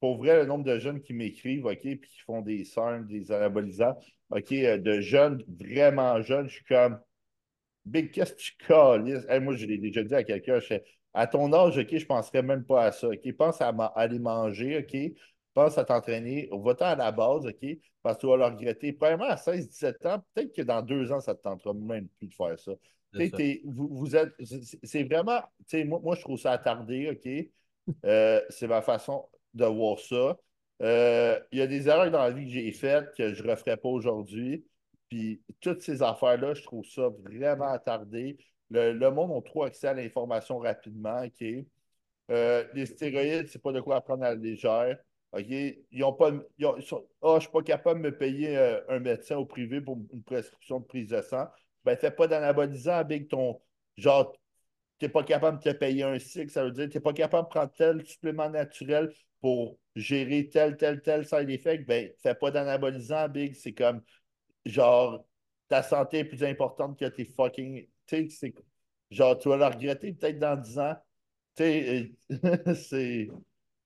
[0.00, 3.32] pour vrai, le nombre de jeunes qui m'écrivent, OK, puis qui font des cernes, des
[3.32, 3.98] anabolisants,
[4.30, 7.00] OK, euh, de jeunes, vraiment jeunes, je suis comme,
[7.84, 9.26] Big, qu'est-ce que tu calisses?
[9.40, 10.58] moi, je l'ai déjà dit à quelqu'un,
[11.14, 13.08] à ton âge, OK, je ne penserais même pas à ça.
[13.08, 14.96] OK, pense à, aller manger, OK,
[15.54, 17.66] pense à t'entraîner, va-t'en à la base, OK,
[18.02, 18.92] parce que tu vas le regretter.
[18.92, 22.28] Premièrement, à 16-17 ans, peut-être que dans deux ans, ça ne te tentera même plus
[22.28, 22.72] de faire ça.
[23.64, 24.32] vous, vous, êtes,
[24.82, 25.40] c'est vraiment,
[25.86, 27.94] moi, moi, je trouve ça attardé, OK?
[28.04, 30.36] Euh, c'est ma façon de voir ça.
[30.82, 33.50] Euh, il y a des erreurs dans la vie que j'ai faites que je ne
[33.50, 34.64] referai pas aujourd'hui.
[35.08, 38.38] Puis toutes ces affaires-là, je trouve ça vraiment attardé.
[38.70, 41.22] Le, monde a trop accès à l'information rapidement?
[42.30, 44.98] Euh, les stéroïdes, c'est pas de quoi apprendre à la légère.
[45.32, 45.46] OK?
[45.48, 46.30] Ils ont pas.
[46.30, 49.98] Ah, je ne suis pas capable de me payer euh, un médecin au privé pour
[50.12, 51.46] une prescription de prise de sang.
[51.84, 53.60] Ben, fais pas d'anabolisant avec ton.
[53.96, 54.32] Genre,
[54.98, 56.50] tu n'es pas capable de te payer un cycle.
[56.50, 60.48] Ça veut dire que tu n'es pas capable de prendre tel supplément naturel pour gérer
[60.48, 61.86] tel, tel, tel side effect.
[61.86, 63.54] Ben, fais pas d'anabolisant, Big.
[63.54, 64.02] C'est comme.
[64.64, 65.24] Genre,
[65.68, 67.86] ta santé est plus importante que tes fucking.
[68.06, 68.30] Tu
[69.10, 70.96] genre, tu vas la regretter peut-être dans 10 ans.
[71.56, 72.12] Sais,
[72.74, 73.28] c'est.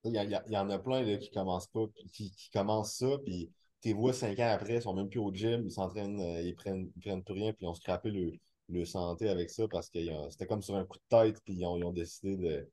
[0.04, 3.92] Il y, en a plein là, qui commencent pas, qui, qui commencent ça, puis tes
[3.92, 6.90] vois cinq ans après, ils sont même plus au gym, ils s'entraînent, euh, ils prennent,
[6.96, 8.32] ils prennent plus rien, puis ils ont scrappé le,
[8.72, 9.98] le santé avec ça parce que
[10.30, 12.68] c'était comme sur un coup de tête, puis ils ont, ils ont décidé de,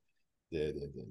[0.52, 1.04] de, de,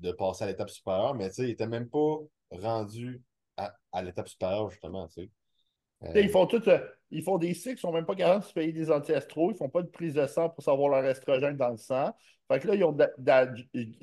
[0.00, 2.18] de, passer à l'étape supérieure, mais tu sais, ils n'étaient même pas
[2.50, 3.22] rendus
[3.56, 5.30] à, à l'étape supérieure, justement, tu sais.
[6.14, 6.78] Ils font tout, euh,
[7.10, 9.56] ils font des cycles, ils sont même pas capables de se payer des anti-astro, ils
[9.56, 12.14] font pas de prise de sang pour savoir leur estrogène dans le sang.
[12.48, 13.06] Fait que là, ils ont de,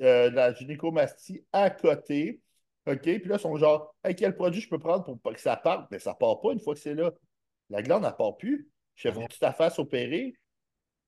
[0.02, 2.40] euh, la gynécomastie à côté.
[2.86, 3.00] OK?
[3.00, 5.88] Puis là, ils sont genre, quel produit je peux prendre pour pas que ça parte?
[5.90, 7.12] Mais ça part pas une fois que c'est là.
[7.70, 8.68] La glande, elle part plus.
[8.96, 10.34] Je fais, tu ta face opérée?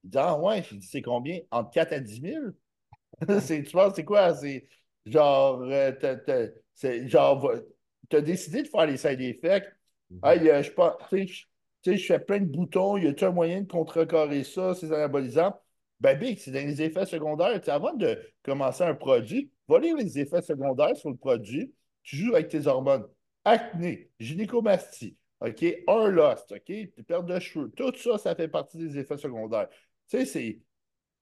[0.05, 1.40] Il dit, ah ouais, je c'est combien?
[1.51, 2.44] Entre 4 à 10 000?
[3.64, 4.35] tu penses, c'est quoi?
[4.35, 4.66] C'est
[5.07, 5.92] genre, euh,
[6.75, 7.53] c'est genre,
[8.09, 9.72] tu as décidé de faire les side effects
[10.11, 11.27] Mm je pas, tu
[11.83, 15.59] sais, je fais plein de boutons, y a-tu un moyen de contrecarrer ça, ces anabolisants?
[16.01, 17.61] Ben, big, c'est dans les effets secondaires.
[17.68, 21.72] avant de commencer un produit, va lire les effets secondaires sur le produit.
[22.03, 23.07] Tu joues avec tes hormones.
[23.44, 25.64] Acné, gynécomastie, OK?
[25.87, 27.05] Un lost, OK?
[27.07, 27.70] Perte de cheveux.
[27.70, 29.68] Tout ça, ça fait partie des effets secondaires.
[30.09, 30.61] Tu sais, c'est.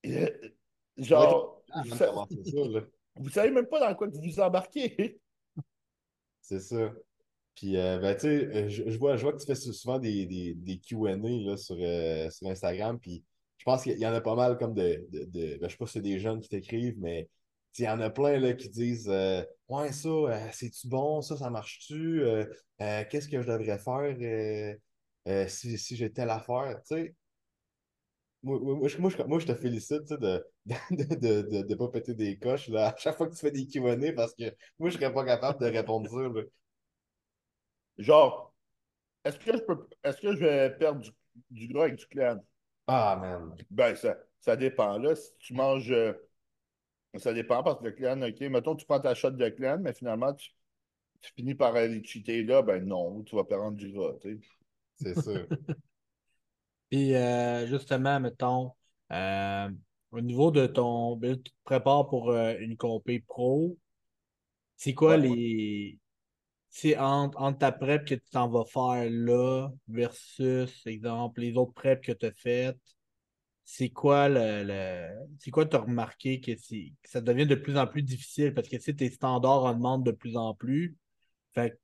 [0.06, 0.30] Euh,
[0.96, 1.62] genre.
[1.84, 2.12] vous, savez,
[3.16, 5.20] vous savez même pas dans quoi vous vous embarquez.
[6.40, 6.92] C'est ça.
[7.54, 10.26] Puis, euh, ben, tu sais, euh, je, vois, je vois que tu fais souvent des,
[10.26, 11.16] des, des QA
[11.56, 12.98] sur, euh, sur Instagram.
[12.98, 13.24] Puis,
[13.58, 15.06] je pense qu'il y en a pas mal comme de.
[15.10, 17.28] de, de ben, je sais pas si c'est des jeunes qui t'écrivent, mais
[17.78, 19.08] il y en a plein là, qui disent
[19.68, 21.22] Ouais, ça, c'est-tu bon?
[21.22, 22.22] Ça, ça marche-tu?
[22.78, 26.80] Qu'est-ce que je devrais faire si, si j'ai telle affaire?
[26.86, 27.14] Tu sais,
[28.44, 30.46] moi, moi, moi, je te félicite de
[30.90, 33.66] ne de, de, pas péter des coches là, à chaque fois que tu fais des
[33.66, 34.44] Q&A parce que
[34.78, 36.16] moi, je serais pas capable de répondre ça.
[36.16, 36.42] Là.
[37.98, 38.54] Genre,
[39.24, 41.00] est-ce que je peux est-ce que je vais perdre
[41.50, 42.38] du, gras avec du clan?
[42.86, 43.56] Ah, man.
[43.70, 44.98] Ben, ça, ça dépend.
[44.98, 45.94] Là, si tu manges.
[47.16, 49.92] Ça dépend parce que le clan, OK, mettons, tu prends ta shot de clan, mais
[49.92, 50.50] finalement, tu,
[51.22, 54.40] tu finis par aller cheater là, ben non, tu vas perdre du gras, tu sais.
[54.96, 55.48] C'est sûr.
[56.90, 58.72] Puis euh, justement, mettons,
[59.12, 59.70] euh,
[60.12, 61.16] au niveau de ton.
[61.16, 63.76] ben, tu te prépares pour euh, une compé pro.
[64.76, 65.22] C'est quoi Ouais.
[65.22, 65.98] les.
[66.70, 71.72] C'est entre, entre ta prep que tu t'en vas faire là versus, exemple, les autres
[71.74, 72.93] preps que tu as faites?
[73.64, 76.52] C'est quoi le, le- c'est quoi tu as remarqué que,
[77.04, 80.10] ça devient de plus en plus difficile parce que sais, tes standards en demandent de
[80.12, 80.96] plus en plus.
[81.54, 81.76] Fait que,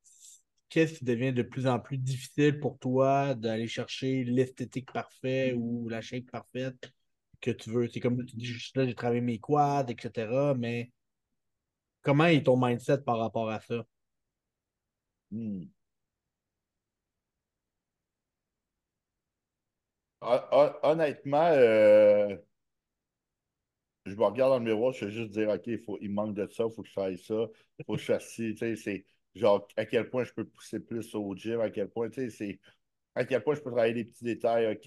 [0.71, 5.88] qu'est-ce qui devient de plus en plus difficile pour toi d'aller chercher l'esthétique parfaite ou
[5.88, 6.93] la shape parfaite
[7.40, 7.88] que tu veux?
[7.88, 10.55] C'est comme tu dis, là, j'ai travaillé mes quads, etc.
[10.55, 10.90] Mais
[12.03, 13.85] comment est ton mindset par rapport à ça?
[15.31, 15.62] Hmm.
[20.22, 22.37] Honnêtement, euh,
[24.06, 26.35] je me regarde dans le miroir, je vais juste dire, OK, il faut, il manque
[26.35, 27.35] de ça, il faut que je fasse ça,
[27.78, 28.56] il faut que je fasse ci.
[28.76, 29.04] C'est
[29.35, 32.30] genre à quel point je peux pousser plus au gym, à quel point, tu sais,
[32.30, 32.61] c'est
[33.14, 34.72] à quel point je peux travailler les petits détails.
[34.72, 34.83] OK,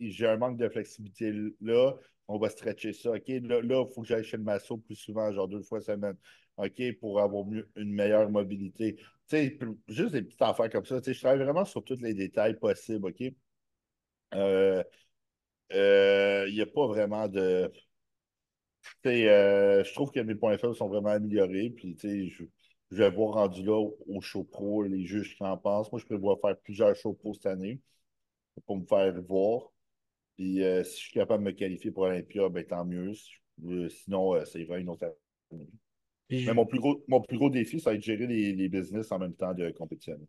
[0.00, 1.94] j'ai un manque de flexibilité là,
[2.28, 3.12] on va stretcher ça.
[3.12, 6.16] OK, là, il faut que j'aille chez le masso plus souvent, genre deux fois semaine.
[6.58, 8.96] OK, pour avoir mieux, une meilleure mobilité.
[8.96, 11.00] Tu sais, juste des petites affaires comme ça.
[11.00, 13.06] Tu sais, je travaille vraiment sur tous les détails possibles.
[13.08, 13.22] OK?
[14.34, 14.82] Euh,
[15.72, 17.72] euh, Il n'y a pas vraiment de.
[19.06, 21.70] Euh, je trouve que mes points faibles sont vraiment améliorés.
[21.70, 22.44] Puis, je,
[22.90, 23.74] je vais voir rendu là
[24.06, 25.90] au, show pro, les juges qui en pensent.
[25.92, 27.80] Moi, je prévois faire plusieurs shows pro cette année
[28.66, 29.72] pour me faire voir.
[30.36, 33.14] Puis, euh, si je suis capable de me qualifier pour Olympia, ben, tant mieux.
[33.14, 33.32] Si-
[33.66, 35.04] euh, sinon, euh, ça ira une autre
[35.52, 35.66] année.
[36.30, 38.68] Mais mon plus gros, mon plus gros défi, ça va être de gérer les, les
[38.68, 40.26] business en même temps de compétitionner.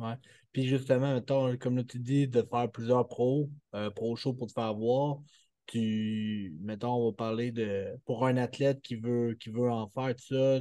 [0.00, 0.14] Ouais.
[0.52, 4.46] Puis justement, mettons, comme là, tu dis, de faire plusieurs pros, euh, pro shows pour
[4.48, 5.18] te faire voir.
[5.66, 10.16] Tu, mettons, on va parler de pour un athlète qui veut qui veut en faire
[10.16, 10.60] tout ça,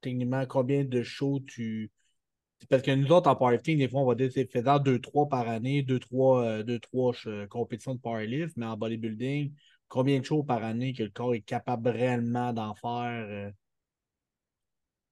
[0.00, 1.90] techniquement, combien de shows tu.
[2.68, 5.48] Parce que nous autres, en powerlifting, des fois, on va dire c'est faisant 2-3 par
[5.48, 9.52] année, 2-3 deux, trois, euh, compétitions de powerlift, mais en bodybuilding,
[9.88, 13.26] combien de shows par année que le corps est capable réellement d'en faire?
[13.28, 13.50] euh?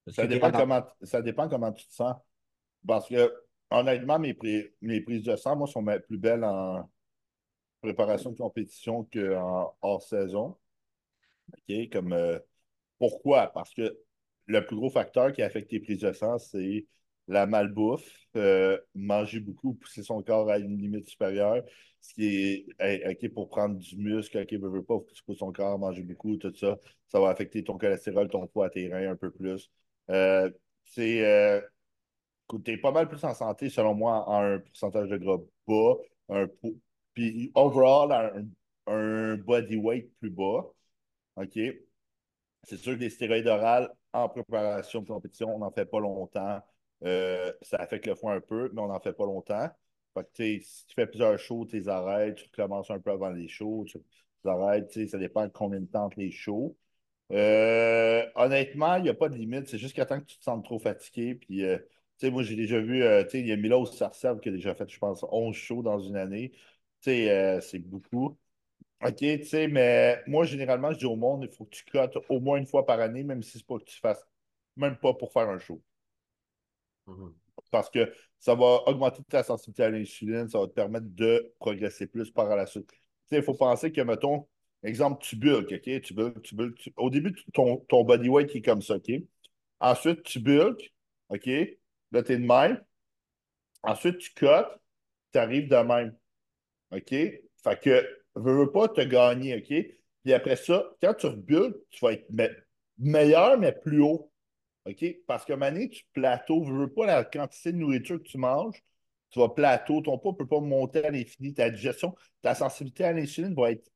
[0.09, 2.17] Ça dépend comment, ça dépend comment tu te sens.
[2.87, 3.33] Parce que,
[3.71, 6.89] honnêtement, mes, pri- mes prises de sang, moi, sont plus belles en
[7.83, 10.57] préparation de compétition qu'en hors saison.
[11.53, 11.89] OK?
[11.91, 12.39] Comme, euh,
[12.99, 13.49] pourquoi?
[13.53, 13.99] Parce que
[14.47, 16.87] le plus gros facteur qui affecte tes prises de sang, c'est
[17.29, 21.65] la malbouffe, euh, manger beaucoup, pousser son corps à une limite supérieure,
[22.01, 25.53] ce qui est, OK, pour prendre du muscle, OK, veux, veux pas, tu pousses ton
[25.53, 29.17] corps, manger beaucoup, tout ça, ça va affecter ton cholestérol, ton poids, tes reins un
[29.17, 29.71] peu plus.
[30.11, 30.51] Euh,
[30.85, 31.63] c'est,
[32.61, 35.95] t'es pas mal plus en santé, selon moi, en un pourcentage de gras bas,
[36.29, 36.49] un
[37.15, 40.65] puis overall, un, un body weight plus bas.
[41.37, 41.59] OK?
[42.65, 46.61] C'est sûr que les stéroïdes orales en préparation de compétition, on n'en fait pas longtemps.
[47.05, 49.69] Euh, ça affecte le foie un peu, mais on n'en fait pas longtemps.
[50.15, 53.31] Fait que, si tu fais plusieurs shows, tu les arrêtes, tu recommences un peu avant
[53.31, 53.99] les shows, tu
[54.45, 56.77] les arrêtes, ça dépend de combien de temps les shows.
[57.33, 59.69] Euh, honnêtement, il n'y a pas de limite.
[59.69, 61.35] C'est juste qu'à temps que tu te sens trop fatigué.
[61.35, 61.79] Puis, euh,
[62.23, 64.49] tu sais, moi, j'ai déjà vu, euh, tu sais, il y a Milos Sarcev qui
[64.51, 66.51] a déjà fait, je pense, 11 shows dans une année.
[66.53, 66.59] Tu
[67.11, 68.39] sais, euh, c'est beaucoup.
[69.05, 72.19] OK, tu sais, mais moi, généralement, je dis au monde, il faut que tu cotes
[72.31, 74.27] au moins une fois par année, même si c'est pas que tu fasses,
[74.77, 75.83] même pas pour faire un show.
[77.07, 77.35] Mhm.
[77.71, 82.07] Parce que ça va augmenter ta sensibilité à l'insuline, ça va te permettre de progresser
[82.07, 82.89] plus par la suite.
[82.91, 82.97] Tu
[83.31, 84.47] sais, il faut penser que, mettons,
[84.83, 86.01] exemple, tu bulk, OK?
[86.03, 89.11] Tu bulk, tu tu- Au début, ton, ton body weight est comme ça, OK?
[89.81, 90.93] Ensuite, tu bulk,
[91.31, 91.49] OK?
[92.13, 92.83] Là, tu es de même.
[93.83, 94.69] Ensuite, tu cotes,
[95.33, 96.17] tu arrives de même.
[96.93, 97.11] OK?
[97.11, 99.69] Fait que, veux, veux pas te gagner, OK?
[100.25, 102.51] Puis après ça, quand tu rebuilds, tu vas être me-
[102.99, 104.33] meilleur, mais plus haut.
[104.87, 105.05] OK?
[105.27, 108.83] Parce que mané, tu plateau, veux, veux pas la quantité de nourriture que tu manges,
[109.31, 113.05] tu vas plateau, ton poids ne peut pas monter à l'infini, ta digestion, ta sensibilité
[113.05, 113.91] à l'insuline va être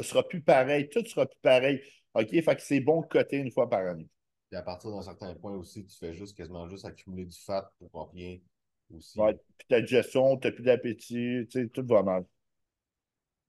[0.00, 1.82] sera plus pareil, tout sera plus pareil.
[2.14, 2.30] OK?
[2.30, 4.08] Fait que c'est bon de coter une fois par année.
[4.52, 7.72] Puis à partir d'un certain point aussi, tu fais juste quasiment juste accumuler du fat
[7.78, 8.38] pour pas rien
[8.90, 9.18] aussi.
[9.18, 12.26] Ouais, puis ta digestion, tu n'as plus d'appétit, tu sais, tout va mal.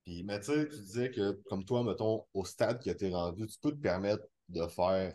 [0.05, 3.09] Puis, mais tu sais, tu disais que, comme toi, mettons, au stade que tu es
[3.13, 5.13] rendu, tu peux te permettre de faire,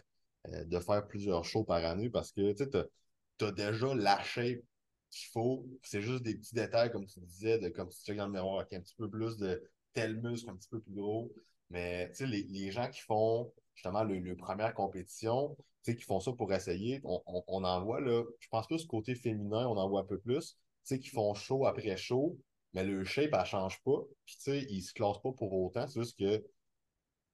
[0.48, 4.60] euh, de faire plusieurs shows par année parce que tu as, déjà la shape
[5.08, 5.66] qu'il faut.
[5.82, 8.60] C'est juste des petits détails, comme tu disais, de comme tu checkes dans le miroir
[8.60, 11.32] avec un petit peu plus de tel muscle, un petit peu plus gros.
[11.70, 15.96] Mais tu sais, les, les gens qui font justement le, le première compétition, tu sais,
[15.96, 19.14] qui font ça pour essayer, on, on, on en voit là, je pense plus côté
[19.14, 22.36] féminin, on en voit un peu plus, tu sais, qui font show après show,
[22.74, 24.00] mais le shape, elle change pas.
[24.26, 25.86] Puis, tu sais, ils se classent pas pour autant.
[25.86, 26.44] C'est juste que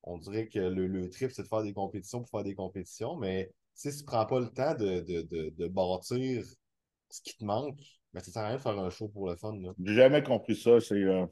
[0.03, 3.17] on dirait que le, le trip, c'est de faire des compétitions pour faire des compétitions,
[3.17, 6.45] mais si tu ne prends pas le temps de, de, de, de bâtir
[7.11, 7.81] ce qui te manque,
[8.13, 9.55] ben, ça sert à rien de faire un show pour le fun.
[9.83, 10.81] J'ai jamais compris ça.
[10.81, 11.27] C'est euh,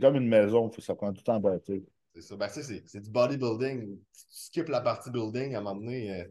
[0.00, 1.80] comme une maison, ça prend tout le temps à bâtir.
[2.20, 2.36] C'est ça.
[2.36, 3.96] Ben, c'est, c'est du bodybuilding.
[4.12, 6.24] Si tu skippes la partie building, à un moment donné, euh,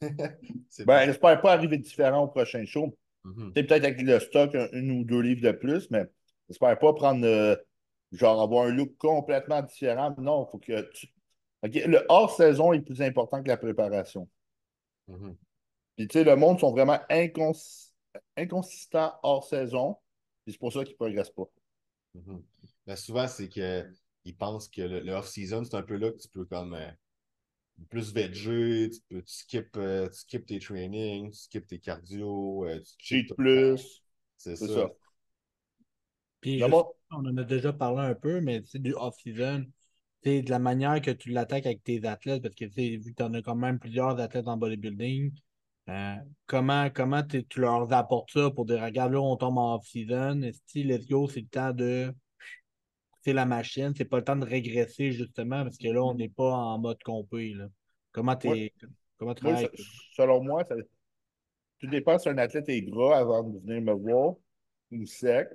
[0.86, 2.96] Ben, j'espère pas arriver différent au prochain show.
[3.24, 3.52] Mhm.
[3.52, 6.06] Peut-être avec le stock, un- une ou deux livres de plus, mais
[6.48, 7.56] j'espère pas prendre, euh,
[8.12, 10.14] genre, avoir un look complètement différent.
[10.18, 11.08] Non, il faut que tu.
[11.62, 14.28] Le hors-saison est plus important que la préparation.
[15.08, 15.36] Mhm.
[15.96, 17.90] Puis, tu sais, le monde sont vraiment incons-
[18.36, 19.96] inconsistants hors saison.
[20.44, 21.50] Puis c'est pour ça qu'ils ne progressent pas.
[22.86, 23.48] Ben, souvent, c'est
[24.28, 26.90] qu'ils pensent que le, le off-season, c'est un peu là que tu peux comme euh,
[27.88, 32.66] plus veger, tu peux tu skip, euh, tu skip tes trainings, tu skip tes cardio,
[32.66, 34.02] euh, tu skip Cheat plus.
[34.36, 34.66] C'est ça.
[34.66, 34.88] ça.
[36.42, 39.64] Puis on en a déjà parlé un peu, mais c'est du off-season.
[40.22, 43.12] C'est de la manière que tu l'attaques avec tes athlètes, parce que tu sais, vu
[43.12, 45.32] que tu en as quand même plusieurs athlètes en bodybuilding,
[45.88, 50.50] euh, comment, comment tu leur apportes ça pour dire regarde là, on tombe en off-season,
[50.66, 52.12] si let's go, c'est le temps de
[53.20, 56.28] c'est la machine, c'est pas le temps de régresser justement, parce que là, on n'est
[56.28, 57.54] pas en mode compé.
[57.54, 57.68] Là.
[58.12, 58.48] Comment t'es.
[58.48, 58.72] Ouais.
[59.18, 59.44] Comment tu
[60.14, 60.76] selon moi, ça,
[61.78, 64.34] tout dépend si un athlète est gras avant de venir me voir
[64.90, 65.48] ou sec.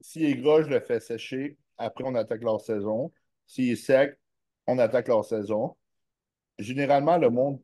[0.00, 1.56] S'il est gras, je le fais sécher.
[1.76, 3.12] Après, on attaque leur saison.
[3.46, 4.18] S'il est sec,
[4.66, 5.76] on attaque leur saison.
[6.58, 7.60] Généralement, le monde,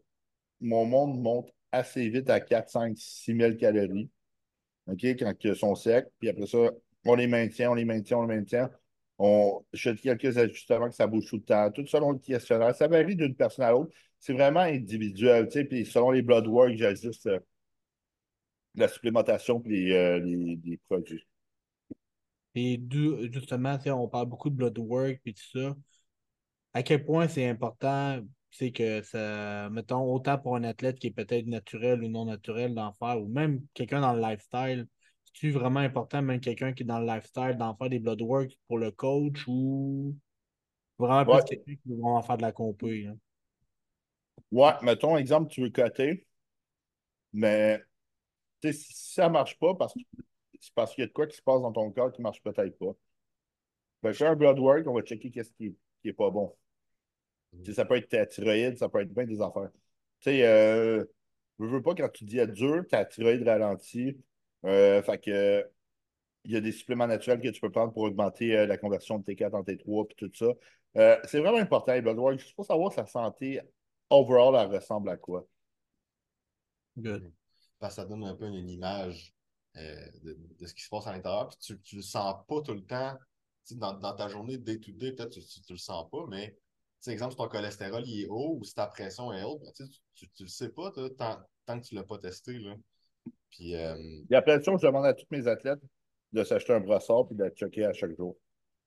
[0.60, 4.10] mon monde monte assez vite à 4, 5, 6 000 calories.
[4.86, 6.08] OK, quand ils sont secs.
[6.18, 6.70] Puis après ça,
[7.04, 8.70] on les maintient, on les maintient, on les maintient.
[9.18, 11.70] On, je fais quelques ajustements que ça bouge tout le temps.
[11.70, 12.74] Tout selon le questionnaire.
[12.74, 13.94] Ça varie d'une personne à l'autre.
[14.18, 15.48] C'est vraiment individuel.
[15.48, 17.38] Puis selon les blood work, j'ajuste euh,
[18.74, 21.26] la supplémentation puis les, euh, les- produits.
[22.56, 22.80] Et
[23.32, 25.76] justement, on parle beaucoup de blood work et tout ça.
[26.72, 31.10] À quel point c'est important, c'est que ça, mettons, autant pour un athlète qui est
[31.10, 34.86] peut-être naturel ou non naturel d'en faire, ou même quelqu'un dans le lifestyle,
[35.34, 38.56] c'est vraiment important, même quelqu'un qui est dans le lifestyle, d'en faire des blood work
[38.68, 40.16] pour le coach ou
[40.98, 41.42] vraiment Ouais.
[41.44, 43.08] quelqu'un qui veut vraiment faire de la compé.
[44.52, 46.26] Ouais, mettons, exemple, tu veux coter,
[47.32, 47.82] mais
[48.62, 50.00] tu sais, si ça ne marche pas, parce que
[50.60, 52.24] c'est parce qu'il y a de quoi qui se passe dans ton corps qui ne
[52.24, 52.94] marche peut-être pas.
[54.02, 56.54] Que faire un blood work, on va checker qu'est-ce qui n'est pas bon.
[57.64, 59.70] Tu sais, ça peut être ta thyroïde, ça peut être bien des affaires.
[60.20, 61.04] Tu sais, euh,
[61.58, 64.16] je veux pas quand tu dis être dur, ta thyroïde ralentit.
[64.64, 65.68] Euh, fait que
[66.44, 69.18] il y a des suppléments naturels que tu peux prendre pour augmenter euh, la conversion
[69.18, 70.52] de T4 en T3 puis tout ça.
[70.96, 73.60] Euh, c'est vraiment important, les blood work, juste pour savoir si la santé
[74.10, 75.46] overall elle ressemble à quoi?
[76.96, 77.32] Good.
[77.78, 79.34] Parce que ça donne un peu une image
[79.76, 81.48] euh, de, de ce qui se passe à l'intérieur.
[81.48, 83.16] Puis tu, tu le sens pas tout le temps.
[83.66, 86.08] Tu sais, dans, dans ta journée day to day, peut-être que tu, tu, le sens
[86.10, 86.56] pas, mais tu
[87.00, 89.72] sais, exemple, si ton cholestérol il est haut ou si ta pression est haute, ben,
[89.72, 92.58] tu, tu, tu le sais pas tant, tant que tu l'as pas testé.
[92.58, 92.76] Là.
[93.50, 95.80] Puis euh, Il y a plein de choses, je demande à tous mes athlètes
[96.32, 98.36] de s'acheter un brossard puis de le checker à chaque jour.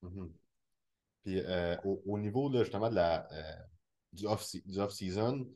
[0.02, 0.32] Mhm.
[1.24, 3.56] Puis euh, au, au niveau là, justement de la, euh,
[4.14, 5.48] du off- du off-season,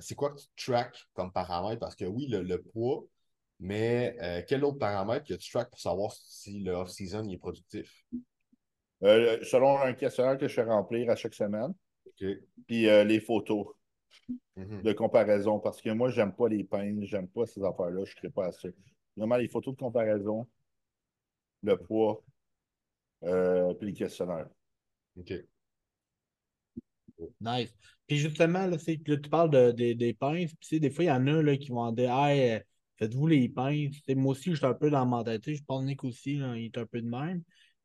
[0.00, 1.80] c'est quoi que tu track comme paramètre?
[1.80, 3.04] Parce que oui, le, le poids,
[3.60, 4.16] mais
[4.48, 8.04] quel autre paramètre que tu track pour savoir si le off-season est productif?
[9.02, 11.74] Selon un questionnaire que je fais remplir à chaque semaine,
[12.16, 13.66] puis les photos
[14.56, 14.82] Mhm.
[14.82, 18.28] de comparaison, parce que moi, j'aime pas les peines, j'aime pas ces affaires-là, je ne
[18.30, 18.68] pas à ça.
[19.16, 20.46] Vraiment, les photos de comparaison,
[21.62, 22.22] le poids,
[23.24, 24.48] euh, puis les questionnaires.
[25.18, 25.32] OK.
[27.40, 27.74] Nice.
[28.06, 31.04] Puis justement, là, que tu parles de, de- des pinces, puis tu sais, des fois,
[31.04, 32.60] il y en a là, qui vont dire Hey, euh,
[32.96, 33.96] faites-vous les pinces.
[34.08, 36.66] Moi aussi, je suis un peu dans la mentalité, je pense Nick aussi, là, il
[36.66, 37.42] est un peu de même.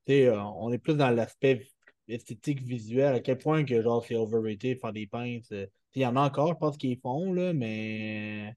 [0.10, 1.66] Euh, on est plus dans l'aspect
[2.08, 5.52] esthétique visuel, à quel point que genre c'est overrated faire des pinces.
[5.96, 8.56] Il y en a encore, je pense qu'ils font, là, mais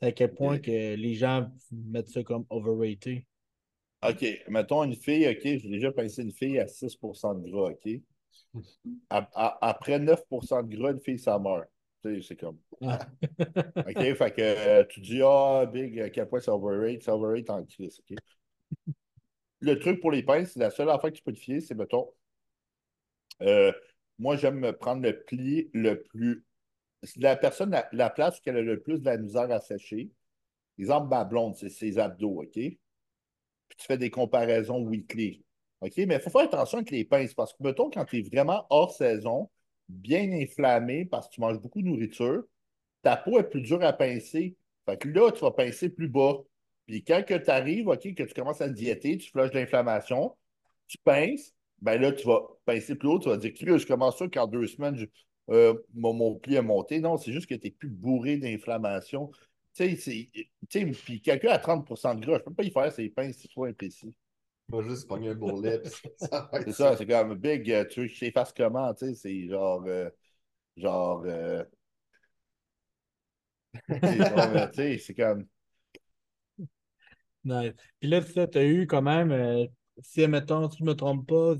[0.00, 3.22] à quel point que les gens mettent ça comme overrated?
[4.02, 7.88] OK, mettons une fille, OK, j'ai déjà pincé une fille à 6% de gras, OK?
[9.10, 11.66] À- à- après 9% de gras, une fille, ça meurt.
[12.04, 12.58] Tu sais, c'est comme.
[12.82, 12.98] Ah.
[13.88, 17.50] OK, fait que euh, tu dis, ah, Big, à quel point c'est overrated, c'est overrated
[17.50, 18.18] en crise, OK?
[19.60, 21.74] Le truc pour les pinces, c'est la seule affaire que tu peux te fier, c'est,
[21.74, 22.10] mettons,
[23.42, 23.72] euh,
[24.18, 26.44] moi, j'aime me prendre le pli le plus.
[27.16, 30.10] La personne, la, la place où elle a le plus de la misère à sécher,
[30.78, 32.52] exemple, ma blonde, c'est ses abdos, OK?
[32.52, 32.78] Puis
[33.76, 35.44] tu fais des comparaisons weekly.
[35.80, 35.96] OK?
[35.98, 38.66] Mais il faut faire attention avec les pinces parce que, mettons, quand tu es vraiment
[38.70, 39.50] hors saison,
[39.88, 42.44] bien inflammé parce que tu manges beaucoup de nourriture,
[43.02, 44.56] ta peau est plus dure à pincer.
[44.84, 46.42] Fait que là, tu vas pincer plus bas.
[46.86, 50.36] Puis quand tu arrives, OK, que tu commences à diéter, tu flushes l'inflammation,
[50.86, 54.28] tu pinces, ben là, tu vas pincer plus haut, tu vas dire, je commence ça
[54.28, 55.06] qu'en deux semaines,
[55.50, 57.00] euh, mon, mon pli a monté.
[57.00, 59.30] Non, c'est juste que tu n'es plus bourré d'inflammation.
[59.74, 62.70] Tu sais, c'est- tu sais, puis quelqu'un à 30% de gras, je peux pas y
[62.70, 64.14] faire ses pinces si soit imprécis.
[64.70, 65.78] Pas juste pogner un bourrelet.
[66.30, 69.14] va C'est ça, c'est comme big, euh, tu veux que je t'efface comment, tu sais,
[69.14, 70.10] c'est genre, euh,
[70.76, 71.64] genre, euh,
[74.04, 75.46] c'est euh, tu sais, c'est comme,
[77.44, 77.74] Nice.
[78.00, 79.66] Puis là, tu as eu quand même, euh,
[80.02, 81.54] si, mettons, si je ne me trompe pas,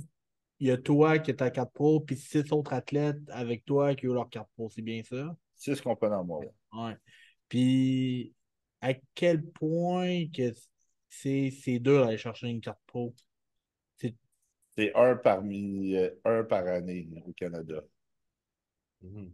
[0.60, 3.94] il y a toi qui est à 4 Pro, puis six autres athlètes avec toi
[3.94, 5.36] qui ont leur 4 Pro, c'est bien ça?
[5.56, 6.40] c'est ce qu'on peut en moi.
[6.72, 6.96] Ouais.
[7.48, 8.34] Puis,
[8.80, 10.52] à quel point que
[11.08, 13.14] c'est c'est dur d'aller chercher une carte pro?
[13.98, 14.14] C'est
[14.94, 17.82] un parmi, euh, un par année au Canada.
[19.00, 19.32] Mhm.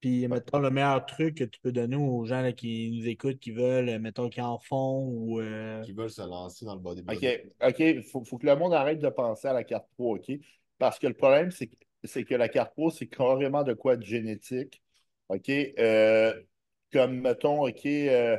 [0.00, 3.38] Puis, mettons, le meilleur truc que tu peux donner aux gens là, qui nous écoutent,
[3.38, 5.40] qui veulent, mettons, qui en font ou.
[5.40, 7.40] euh, Qui veulent se lancer dans le bodybuilding.
[7.60, 10.16] OK, OK, il faut, faut que le monde arrête de penser à la carte pro,
[10.16, 10.30] OK?
[10.78, 13.96] Parce que le problème, c'est que, c'est que la carte pro, c'est carrément de quoi
[13.96, 14.80] de génétique.
[15.28, 15.48] OK?
[15.50, 16.32] Euh,
[16.92, 18.38] comme, mettons, OK, euh,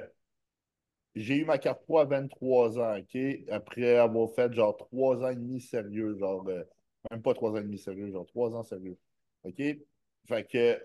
[1.15, 3.17] j'ai eu ma carte pro à 23 ans, OK?
[3.49, 6.63] Après avoir fait genre 3 ans et demi sérieux, genre, euh,
[7.11, 8.97] même pas 3 ans et demi sérieux, genre 3 ans sérieux.
[9.43, 9.61] OK?
[10.27, 10.79] Fait que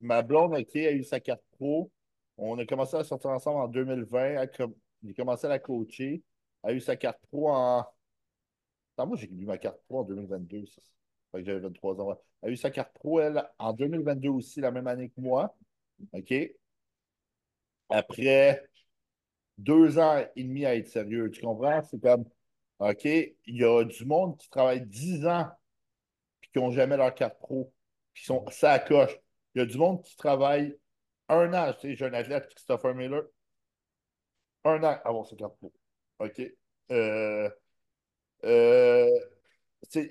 [0.00, 1.90] ma blonde, OK, a eu sa carte pro.
[2.36, 4.24] On a commencé à sortir ensemble en 2020.
[4.24, 4.74] Elle a com-
[5.04, 6.22] J'ai commencé à la coacher.
[6.62, 7.84] Elle a eu sa carte pro en.
[8.98, 10.66] Non, moi, j'ai eu ma carte pro en 2022.
[10.66, 10.80] Ça.
[11.32, 12.20] Fait que j'avais 23 ans.
[12.42, 15.56] Elle a eu sa carte pro, elle, en 2022 aussi, la même année que moi.
[16.12, 16.32] OK?
[17.88, 18.68] Après
[19.58, 21.82] deux ans et demi à être sérieux, tu comprends?
[21.84, 22.24] C'est comme,
[22.80, 25.50] OK, il y a du monde qui travaille 10 ans
[26.40, 27.72] puis qui n'ont jamais leur carte pro,
[28.14, 29.18] qui sont ça coche.
[29.54, 30.76] Il y a du monde qui travaille
[31.28, 31.72] un an.
[31.74, 33.24] Tu sais, j'ai un athlète, Christopher Miller,
[34.64, 35.72] un an avant sa carte pro.
[36.18, 36.40] OK?
[36.90, 37.50] Euh,
[38.44, 39.08] euh,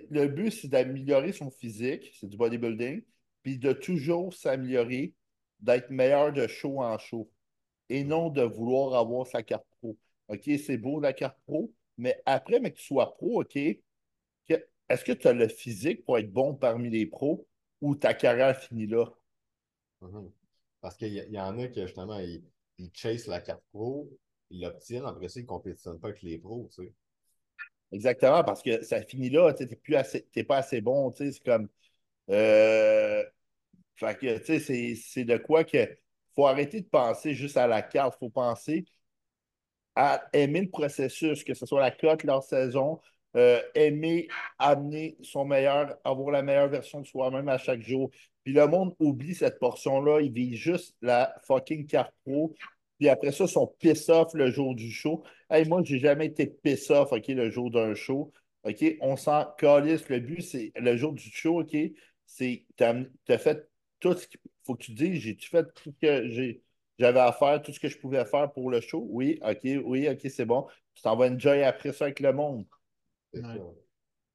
[0.10, 3.04] le but, c'est d'améliorer son physique, c'est du bodybuilding,
[3.44, 5.14] puis de toujours s'améliorer,
[5.60, 7.30] d'être meilleur de show en show,
[7.90, 9.98] et non de vouloir avoir sa carte pro.
[10.30, 13.58] OK, c'est beau la carte pro, mais après, mais que tu sois pro, OK,
[14.90, 17.48] est-ce que tu as le physique pour être bon parmi les pros
[17.82, 19.06] ou ta carrière finit là?
[20.02, 20.32] Mhm.
[20.82, 22.44] Parce qu'il y, en a qui, justement, ils,
[22.78, 22.92] ils
[23.28, 24.10] la carte pro,
[24.50, 26.94] ils l'obtiennent, après ça, ils ne compétitionnent pas avec les pros, tu sais.
[27.92, 29.66] Exactement, parce que ça finit là, tu
[30.36, 31.68] n'es pas assez bon, tu sais, c'est comme.
[32.32, 33.24] euh,
[33.98, 35.98] fait que, tu sais, c'est- c'est de quoi que
[36.36, 38.86] faut arrêter de penser juste à la carte, faut penser
[39.96, 43.00] à aimer le processus, que ce soit la cote, leur saison,
[43.36, 44.28] euh, aimer
[44.58, 48.10] amener son meilleur, avoir la meilleure version de soi-même à chaque jour.
[48.50, 52.56] Puis le monde oublie cette portion-là, il vit juste la fucking carte pro.
[52.98, 55.24] Puis après ça, son piss-off le jour du show.
[55.52, 58.32] Hey, moi, j'ai jamais été piss-off, OK, le jour d'un show.
[58.64, 60.10] OK, on s'en calisse.
[60.10, 61.78] Le but, c'est le jour du show, OK,
[62.26, 63.70] c'est as fait
[64.00, 66.60] tout ce qu'il faut que tu dises, j'ai-tu fait tout ce que
[66.98, 69.06] j'avais à faire, tout ce que je pouvais faire pour le show?
[69.12, 70.66] Oui, OK, oui, OK, c'est bon.
[70.96, 72.66] Tu t'en vas enjoy après ça avec le monde.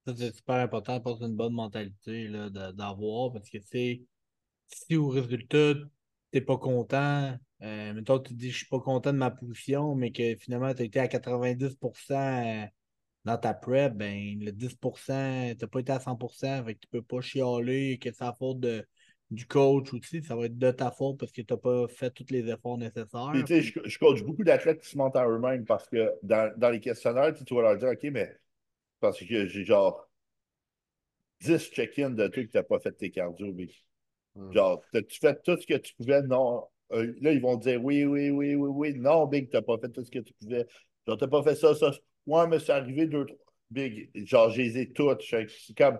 [0.07, 0.15] Ça.
[0.17, 2.29] C'est super important pour une bonne mentalité
[2.75, 4.03] d'avoir parce que tu sais,
[4.69, 5.75] si au résultat,
[6.31, 9.95] t'es pas content, euh, mettons, tu te dis je suis pas content de ma position,
[9.95, 12.69] mais que finalement tu as été à 90%
[13.25, 17.03] dans ta prep, ben le 10%, t'as pas été à 100%, fait que tu peux
[17.03, 18.87] pas chialer que c'est la faute de,
[19.31, 22.27] du coach aussi, ça va être de ta faute parce que t'as pas fait tous
[22.31, 23.31] les efforts nécessaires.
[23.33, 26.53] Puis, tu je, je coach beaucoup d'athlètes qui se mentent à eux-mêmes parce que dans,
[26.59, 28.37] dans les questionnaires, tu tu vas leur dire, OK, mais
[29.05, 30.09] parce que j'ai genre
[31.41, 33.69] 10 check-in de trucs que tu n'as pas fait tes cardio, mais
[34.37, 34.53] Mhm.
[34.53, 36.23] genre, t'as-tu fait tout ce que tu pouvais?
[36.23, 36.67] Non.
[36.93, 38.95] Euh, là, ils vont dire oui, oui, oui, oui, oui.
[38.99, 40.67] Non, Big, t'as pas fait tout ce que tu pouvais.
[41.07, 41.93] Genre, t'as pas fait ça, ça.
[42.27, 43.39] Ouais, mais c'est arrivé deux, trois.
[43.71, 45.23] Big, genre, je les ai toutes.
[45.23, 45.47] C'est
[45.77, 45.99] comme.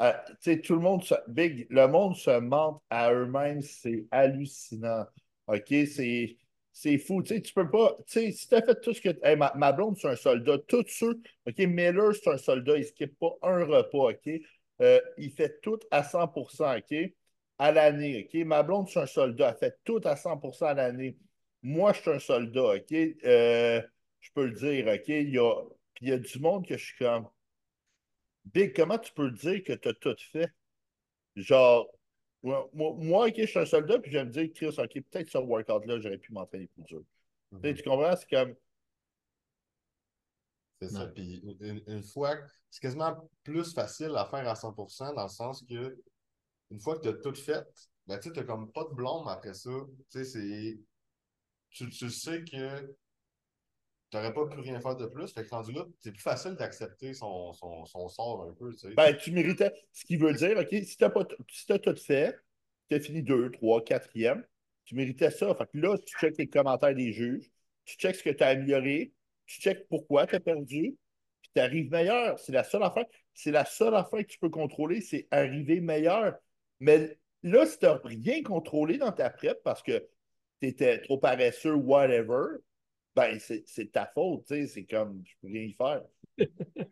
[0.00, 4.06] euh, tu sais, tout le monde, se- Big, le monde se ment à eux-mêmes, c'est
[4.10, 5.06] hallucinant.
[5.48, 5.66] OK?
[5.86, 6.36] C'est.
[6.76, 9.10] C'est fou, tu sais, tu peux pas, tu sais, si t'as fait tout ce que,
[9.24, 12.84] hey, ma, ma blonde, c'est un soldat, tous ceux, OK, Miller, c'est un soldat, il
[12.84, 14.30] skippe pas un repas, OK,
[14.82, 16.94] Euh, il fait tout à 100%, OK,
[17.58, 21.16] à l'année, OK, ma blonde, c'est un soldat, elle fait tout à 100% à l'année.
[21.62, 22.92] Moi, je suis un soldat, OK,
[23.24, 23.80] Euh,
[24.20, 25.54] je peux le dire, OK, il y a,
[25.94, 27.28] puis il y a du monde que je suis comme,
[28.54, 30.50] Big, comment tu peux dire que tu as tout fait?
[31.36, 31.88] Genre,
[32.44, 34.92] moi, moi, moi, OK, je suis un soldat, puis je vais me dire, Chris, OK,
[35.10, 37.02] peut-être ce workout-là, j'aurais pu m'entraîner plus dur.
[37.62, 37.74] Tu Mhm.
[37.74, 38.16] tu comprends?
[38.16, 38.54] C'est comme,
[40.80, 41.06] C'est ça.
[41.06, 42.36] Puis une, une fois,
[42.70, 45.96] c'est quasiment plus facile à faire à 100% dans le sens que
[46.70, 47.66] une fois que tu as tout fait,
[48.06, 49.70] ben, tu n'as comme pas de blâme après ça.
[50.10, 50.78] Tu sais, c'est.
[51.70, 52.94] Tu, tu sais que
[54.10, 55.32] tu n'aurais pas pu rien faire de plus.
[55.32, 58.74] Fait que rendu là, c'est plus facile d'accepter son, son, son, sort un peu.
[58.74, 58.94] Tu.
[58.94, 59.72] Ben, tu méritais.
[59.92, 61.12] Ce qui veut dire, OK, si tu as,
[61.50, 62.36] si as tout fait,
[62.88, 64.42] tu as fini 2, 3, 4e,
[64.84, 65.54] tu méritais ça.
[65.54, 67.50] Fait que là, tu checkes les commentaires des juges,
[67.84, 69.12] tu checkes ce que tu as amélioré,
[69.46, 70.96] tu checkes pourquoi tu as perdu,
[71.42, 72.38] puis tu arrives meilleur.
[72.38, 73.06] C'est la seule affaire.
[73.34, 76.34] C'est la seule affaire que tu peux contrôler, c'est arriver meilleur.
[76.80, 80.06] Mais là, si tu n'as rien contrôlé dans ta prep parce que
[80.60, 82.58] tu étais trop paresseux, whatever,
[83.14, 86.02] ben c'est ta faute, tu sais, c'est comme je peux rien y faire.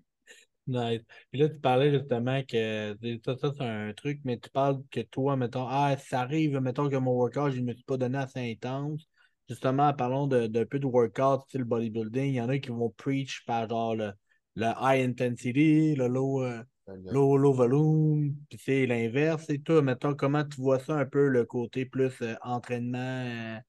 [0.66, 1.02] nice.
[1.30, 5.00] Puis là, tu parlais justement que ça, ça c'est un truc, mais tu parles que
[5.00, 8.18] toi, mettons, ah, ça arrive, mettons que mon workout, je ne me suis pas donné
[8.18, 9.06] assez intense.
[9.48, 12.26] Justement, parlons d'un peu de workout, style bodybuilding.
[12.26, 14.12] Il y en a qui vont preach par genre le,
[14.56, 19.50] le high intensity, le low, euh, low, low, volume, puis c'est l'inverse.
[19.50, 23.60] Et toi, mettons, comment tu vois ça un peu, le côté plus euh, entraînement?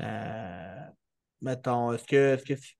[0.00, 0.86] Euh,
[1.42, 2.38] mettons, est-ce que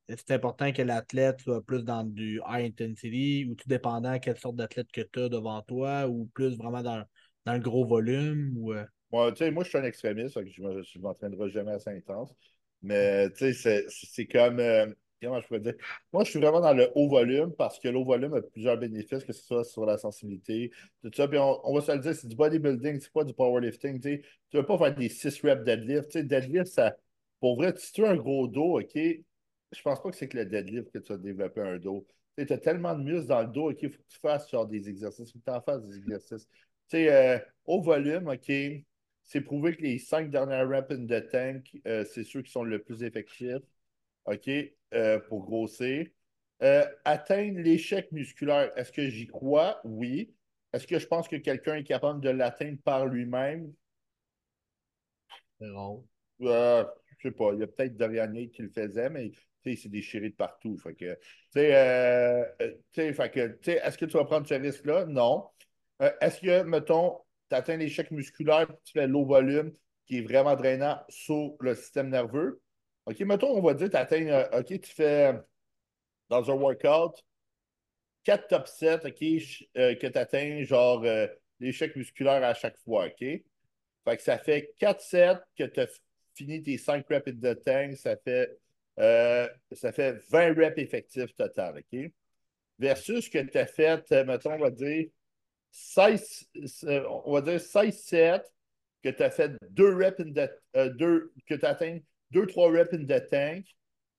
[0.08, 4.56] c'est important que l'athlète soit plus dans du high intensity ou tout dépendant quelle sorte
[4.56, 7.04] d'athlète que tu as devant toi ou plus vraiment dans,
[7.44, 8.56] dans le gros volume?
[8.56, 8.72] Ou,
[9.10, 12.34] moi, je suis un extrémiste, je ne m'entraînerai jamais assez intense.
[12.82, 14.58] Mais c'est comme.
[14.58, 14.86] Euh,
[15.22, 15.74] comment je pourrais dire?
[16.12, 18.76] Moi, je suis vraiment dans le haut volume parce que le haut volume a plusieurs
[18.76, 20.70] bénéfices, que ce soit sur la sensibilité,
[21.02, 21.28] tout ça.
[21.28, 24.00] Puis on, va se le dire, c'est du bodybuilding, c'est pas du powerlifting.
[24.00, 26.16] Tu ne veux pas faire des 6 reps deadlift.
[26.18, 26.96] deadlift, ça,
[27.43, 30.38] pour vrai, si tu as un gros dos, OK, je pense pas que c'est que
[30.38, 32.07] le deadlift que tu as développé un dos.
[32.38, 34.68] Tu as tellement de muscles dans le dos, OK, il faut que tu fasses genre,
[34.68, 36.47] des exercices, faut que tu en fasses des exercices.
[36.47, 38.53] Tu sais, euh, au volume, OK,
[39.24, 42.62] c'est prouvé que les cinq dernières reps in the tank, euh, c'est ceux qui sont
[42.62, 43.59] le plus effectifs.
[44.26, 44.49] OK?
[44.95, 46.07] Euh, pour grossir.
[47.05, 49.80] Atteindre l'échec musculaire, est-ce que j'y crois?
[49.82, 50.32] Oui.
[50.72, 53.74] Est-ce que je pense que quelqu'un est capable de l'atteindre par lui-même?
[55.59, 56.07] Non.
[57.22, 57.52] Je sais pas.
[57.52, 59.30] Il y a peut-être Dorian qui le faisait, mais
[59.64, 60.76] il s'est déchiré de partout.
[61.54, 61.58] Est-ce
[63.98, 65.06] que tu vas prendre ce risque-là?
[65.06, 65.48] Non.
[66.00, 67.18] est-ce que, mettons,
[67.48, 69.72] tu atteins l'échec musculaire, tu fais low volume,
[70.06, 72.60] qui est vraiment drainant sur le système nerveux?
[73.06, 75.34] OK, mettons, on va dire, tu atteins, euh, OK, tu fais
[76.28, 77.14] dans un workout
[78.24, 79.22] 4 top 7, OK,
[79.76, 81.26] euh, que tu atteins genre euh,
[81.60, 83.18] l'échec musculaire à chaque fois, OK?
[83.18, 86.00] Fait que ça fait 4 sets que tu as
[86.34, 88.58] fini tes 5 reps de tank, ça fait,
[88.96, 92.12] ça fait 20 reps effectifs total, OK?
[92.78, 95.06] Versus que tu as fait, mettons, on va dire
[95.72, 96.48] 16,
[96.84, 98.42] euh, on va dire 16-7,
[99.02, 101.98] que tu as fait deux reps in the, euh, que tu atteint
[102.30, 103.66] 2-3 reps in the tank,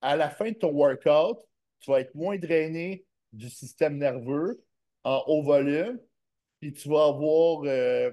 [0.02, 1.38] à la fin de ton workout,
[1.80, 4.62] tu vas être moins drainé du système nerveux
[5.04, 5.98] en haut volume,
[6.60, 8.10] puis tu vas avoir, euh,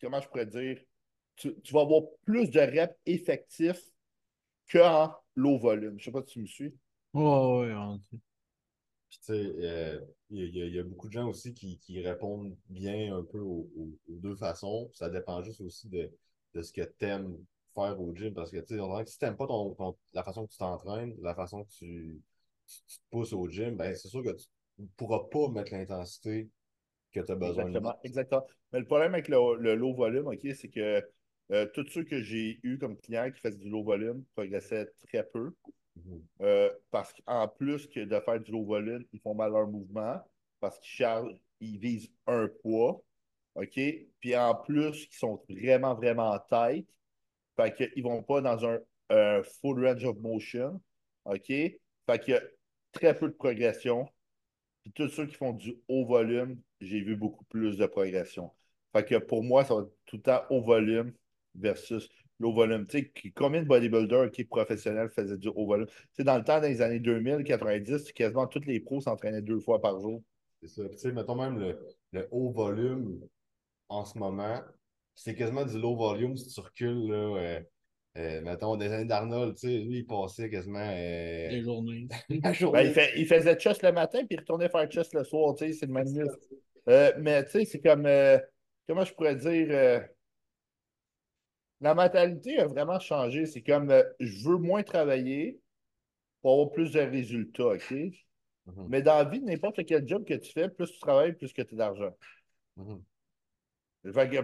[0.00, 0.78] comment je pourrais dire,
[1.36, 3.82] tu, vas avoir plus de reps effectifs
[4.70, 5.98] qu'en low volume.
[5.98, 6.74] Je ne sais pas si tu me suis.
[7.12, 8.20] Oh, oui, on dit.
[9.08, 13.38] Puis, tu sais, il y, a beaucoup de gens aussi qui, répondent bien un peu
[13.38, 13.68] aux,
[14.08, 14.90] deux façons.
[14.92, 16.10] Ça dépend juste aussi de,
[16.60, 17.36] ce que tu aimes
[17.74, 18.34] faire au gym.
[18.34, 21.34] Parce que, tu sais, si tu n'aimes pas ton, la façon que tu t'entraînes, la
[21.34, 22.20] façon que tu,
[22.66, 24.46] te pousses au gym, ben, c'est sûr que tu
[24.78, 26.48] ne pourras pas mettre l'intensité
[27.12, 27.92] que tu as besoin Exactement.
[27.92, 28.46] de Exactement.
[28.72, 31.02] Mais le problème avec le, low volume, OK, c'est que
[31.52, 35.24] euh, tous ceux que j'ai eu comme clients qui faisaient du low volume progressaient très
[35.24, 35.52] peu.
[35.96, 36.22] Mhm.
[36.42, 40.20] Euh, parce qu'en plus que de faire du low volume, ils font mal leur mouvement
[40.60, 43.02] parce qu'ils chargent, ils visent un poids.
[43.54, 43.80] OK?
[44.20, 46.86] Puis en plus, ils sont vraiment, vraiment tight.
[47.56, 48.78] Fait qu'ils ne vont pas dans un,
[49.60, 50.80] full range of motion.
[51.24, 51.46] OK?
[51.46, 51.80] Fait
[52.20, 52.42] qu'il y a
[52.92, 54.06] très peu de progression.
[54.82, 58.50] Puis tous ceux qui font du haut volume, j'ai vu beaucoup plus de progression.
[58.92, 61.12] Fait que pour moi, ça va être tout le temps haut volume
[61.58, 62.86] versus low volume.
[62.86, 65.86] Tu sais, combien de bodybuilders qui professionnels faisaient du haut volume?
[65.86, 69.42] Tu sais, dans le temps, dans les années 2000, 90, quasiment tous les pros s'entraînaient
[69.42, 70.22] deux fois par jour.
[70.62, 70.88] C'est ça.
[70.88, 71.58] Tu sais, mettons même
[72.12, 73.20] le, haut volume
[73.88, 74.60] en ce moment,
[75.14, 77.16] c'est quasiment du low volume si tu recules, là.
[77.16, 77.60] Euh,
[78.18, 80.88] euh, mettons, des années d'Arnold, tu sais, lui, il passait quasiment.
[80.90, 82.08] Euh, des journées.
[82.30, 85.72] Ben, il, faisait chest le matin, puis il retournait faire chest le soir, tu sais,
[85.74, 86.06] c'est le même
[87.18, 88.08] mais tu sais, c'est comme.
[88.88, 90.06] comment je pourrais dire
[91.80, 93.46] la mentalité a vraiment changé.
[93.46, 95.60] C'est comme euh, je veux moins travailler
[96.42, 97.90] pour avoir plus de résultats, OK?
[97.90, 98.86] Mhm.
[98.88, 101.62] Mais dans la vie, n'importe quel job que tu fais, plus tu travailles, plus que
[101.62, 102.16] tu as d'argent.
[102.76, 103.02] Mhm.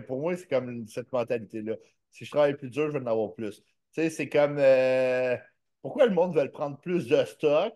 [0.06, 1.76] Pour moi, c'est comme cette mentalité-là.
[2.10, 3.60] Si je travaille plus dur, je vais en avoir plus.
[3.60, 5.36] Tu sais, c'est comme euh,
[5.82, 7.72] pourquoi le monde veut prendre plus de stock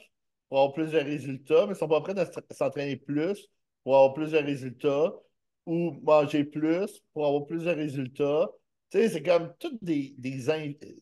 [0.49, 3.49] pour avoir plus de résultats, mais ils ne sont pas prêts à s'entraîner plus
[3.85, 5.15] pour avoir plus de résultats
[5.67, 8.51] ou manger plus pour avoir plus de résultats
[8.91, 10.15] tu sais, c'est comme toutes des.
[10.19, 10.41] des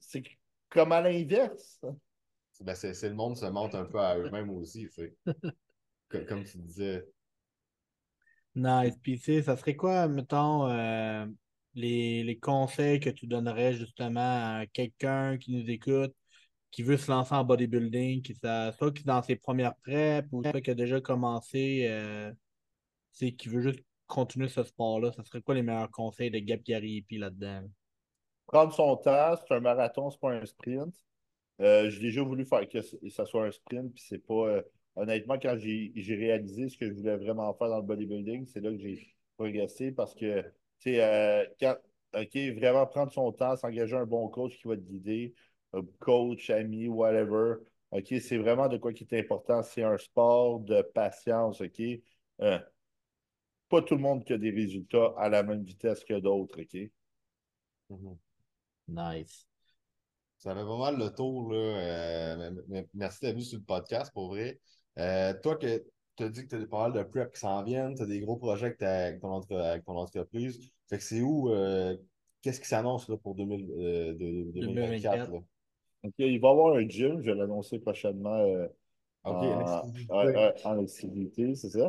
[0.01, 0.23] c'est
[0.71, 1.81] comme à l'inverse.
[2.61, 5.17] ben, c'est le monde se montre un peu à eux-mêmes aussi, tu sais.
[6.09, 7.07] Co- Comme tu disais.
[8.55, 8.95] Nice.
[9.03, 11.27] Puis, tu sais, ça serait quoi, mettons, euh,
[11.75, 16.15] les, les conseils que tu donnerais justement à quelqu'un qui nous écoute,
[16.71, 20.29] qui veut se lancer en bodybuilding, qui ça, soit qui est dans ses premières preps
[20.33, 22.33] ou soit qui a déjà commencé, euh,
[23.15, 26.39] tu sais, qui veut juste continuer ce sport-là, ça serait quoi les meilleurs conseils de
[26.39, 27.63] Gab Garipi là-dedans?
[28.47, 30.95] Prendre son temps, c'est un marathon, c'est pas un sprint.
[31.61, 32.81] Euh, j'ai déjà voulu faire que
[33.11, 34.35] ça soit un sprint, puis c'est pas.
[34.49, 34.63] euh,
[34.97, 38.71] honnêtement, quand j'ai réalisé ce que je voulais vraiment faire dans le bodybuilding, c'est là
[38.71, 40.49] que j'ai progressé parce que, tu
[40.95, 41.77] sais, euh, quand,
[42.15, 45.35] OK, vraiment prendre son temps, s'engager un bon coach qui va te guider,
[45.99, 47.57] coach, ami, whatever.
[47.91, 49.63] OK, c'est vraiment de quoi qui est important.
[49.63, 51.81] C'est un sport de patience, OK?
[53.69, 56.91] Pas tout le monde qui a des résultats à la même vitesse que d'autres, OK?
[57.91, 58.19] Mhm.
[58.89, 59.47] Nice.
[60.39, 61.57] Ça fait pas mal le tour, là.
[61.59, 62.51] Euh,
[62.93, 64.61] merci d'être venu sur le podcast, pour vrai.
[64.99, 65.85] Euh, toi, que
[66.17, 68.07] tu as dit que tu as pas mal de prep qui s'en viennent, tu as
[68.07, 70.61] des gros projets avec, ton, entre- avec ton entreprise.
[70.89, 71.97] Fait que c'est où, euh,
[72.43, 75.31] qu'est-ce qui s'annonce là, pour 2000, euh, de- 2024?
[75.33, 75.39] là?
[76.05, 78.69] OK, il va y avoir un gym, je vais l'annoncer prochainement euh,
[79.25, 79.33] en,
[80.11, 81.89] en- en- en exclusivité, c'est ça?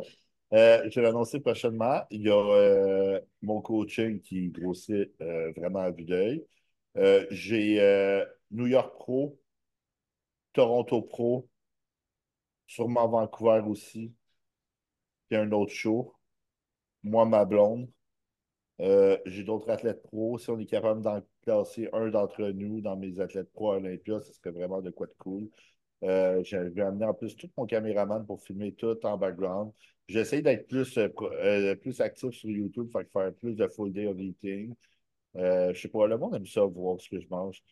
[0.52, 2.02] Euh, je vais l'annoncer prochainement.
[2.10, 6.46] Il y a euh, mon coaching qui grossit euh, vraiment à vue d'œil.
[7.30, 9.38] J'ai New York Pro,
[10.52, 11.48] Toronto Pro,
[12.66, 14.14] sûrement Vancouver aussi,
[15.28, 16.14] puis un autre show.
[17.02, 17.88] Moi, ma blonde.
[18.78, 20.38] J'ai d'autres athlètes pro.
[20.38, 24.32] Si on est capable d'en classer un d'entre nous dans mes athlètes pro Olympia, ce
[24.32, 25.50] serait vraiment de quoi de cool.
[26.02, 29.72] J'ai amené en plus tout mon caméraman pour filmer tout en background.
[30.08, 34.06] J'essaie d'être plus, euh, euh, plus actif sur YouTube, fait faire plus de full day
[34.06, 34.74] of eating.
[35.36, 37.62] Euh, je sais pas, le monde aime ça, voir ce que je mange.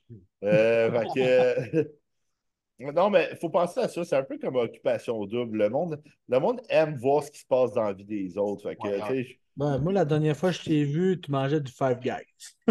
[0.44, 1.92] Euh, fait que,
[2.92, 4.04] non, mais il faut penser à ça.
[4.04, 5.58] C'est un peu comme occupation double.
[5.58, 8.62] Le monde, le monde aime voir ce qui se passe dans la vie des autres.
[8.68, 11.20] Fait que, Ouais, tu sais, je- Ben, moi, la dernière fois que je t'ai vu,
[11.20, 12.24] tu mangeais du Five Guys.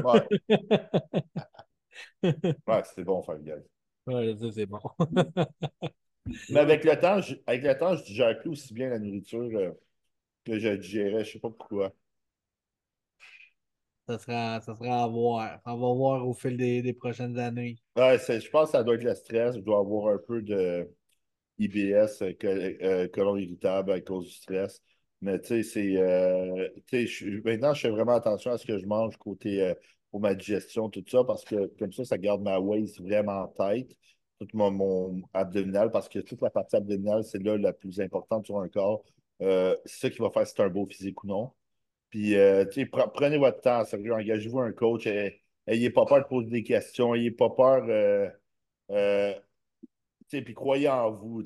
[0.04, 0.28] ouais,
[2.68, 3.66] ouais, c'était bon, faire gueule.
[4.06, 4.80] Ouais, ça, c'est bon.
[6.50, 9.42] Mais avec le temps, je, avec le temps, je digère plus aussi bien la nourriture
[9.42, 9.72] euh,
[10.46, 11.26] que je digérais.
[11.26, 11.94] Je sais pas pourquoi.
[14.08, 15.60] Ça sera, ça sera à voir.
[15.66, 17.78] On va voir au fil des, des prochaines années.
[17.96, 19.56] Ouais, je pense que ça doit être le stress.
[19.56, 20.90] Je dois avoir un peu de
[21.60, 24.82] IBS, euh, euh, colon irritable à cause du stress.
[25.22, 25.98] Mais tu sais, c'est.
[25.98, 26.70] euh,
[27.46, 29.74] maintenant, je fais vraiment attention à ce que je mange côté
[30.12, 33.48] pour ma digestion, tout ça, parce que comme ça, ça garde ma waist vraiment en
[33.48, 33.92] tête,
[34.46, 38.60] tout mon, abdominal, parce que toute la partie abdominale, c'est là la plus importante sur
[38.60, 39.04] un corps.
[39.42, 41.52] Euh, c'est ça qui va faire si c'est un beau physique ou non.
[42.10, 42.66] Puis, euh,
[43.14, 45.08] prenez votre temps, sérieux, engagez-vous un coach.
[45.08, 47.86] eh, Ayez pas peur de poser des questions, ayez pas peur.
[47.90, 48.30] euh,
[48.92, 49.34] euh,
[50.30, 51.44] puis croyez en vous.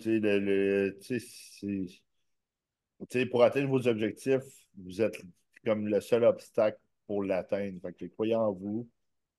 [3.31, 4.43] Pour atteindre vos objectifs,
[4.77, 5.17] vous êtes
[5.65, 7.89] comme le seul obstacle pour l'atteindre.
[8.13, 8.87] Croyez en vous,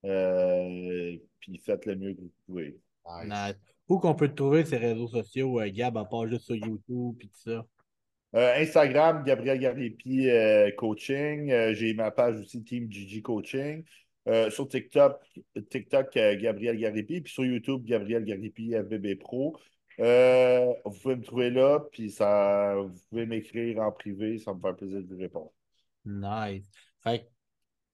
[0.04, 2.78] euh, puis faites le mieux que vous pouvez.
[3.24, 3.56] Nice.
[3.88, 7.16] Où qu'on peut te trouver ces réseaux sociaux, euh, Gab, à part juste sur YouTube
[7.20, 7.64] et tout ça?
[8.34, 11.50] Euh, Instagram, Gabriel Garipi euh, Coaching.
[11.50, 13.84] Euh, j'ai ma page aussi Team GG Coaching.
[14.50, 15.22] Sur TikTok,
[15.70, 17.22] TikTok Gabriel Garipi.
[17.22, 19.58] Puis sur YouTube, Gabriel Garipi FBB Pro.
[19.96, 24.74] Vous pouvez me trouver là, puis ça, vous pouvez m'écrire en privé, ça me fait
[24.74, 25.50] plaisir de vous répondre.
[26.04, 26.68] Nice.
[27.02, 27.24] Fait que,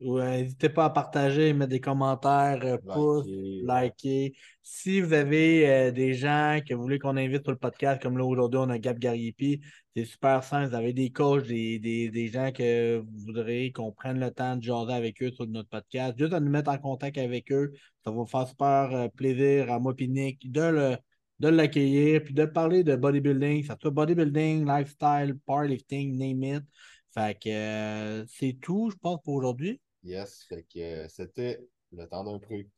[0.05, 4.35] ouais, n'hésitez pas à partager, mettre des commentaires, euh, pouces, Liker.
[4.63, 8.19] Si vous avez euh, des gens que vous voulez qu'on invite sur le podcast, comme
[8.19, 9.61] là aujourd'hui, on a Gab Gariepi,
[9.97, 10.71] c'est super simple.
[10.71, 14.57] Vous avez des coachs, des, des, des gens que vous voudrez qu'on prenne le temps
[14.57, 17.73] de jaser avec eux sur notre podcast, juste à nous mettre en contact avec eux.
[18.05, 20.97] Ça va vous faire super euh, plaisir à moi et Nick de le
[21.41, 26.65] de l'accueillir, puis de parler de bodybuilding, ce soit bodybuilding, lifestyle, powerlifting, name it.
[27.13, 29.81] Fait que euh, c'est tout, je pense, pour aujourd'hui.
[30.05, 32.69] Yes, fait que c'était le temps d'un truc.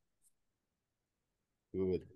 [1.72, 2.06] Good.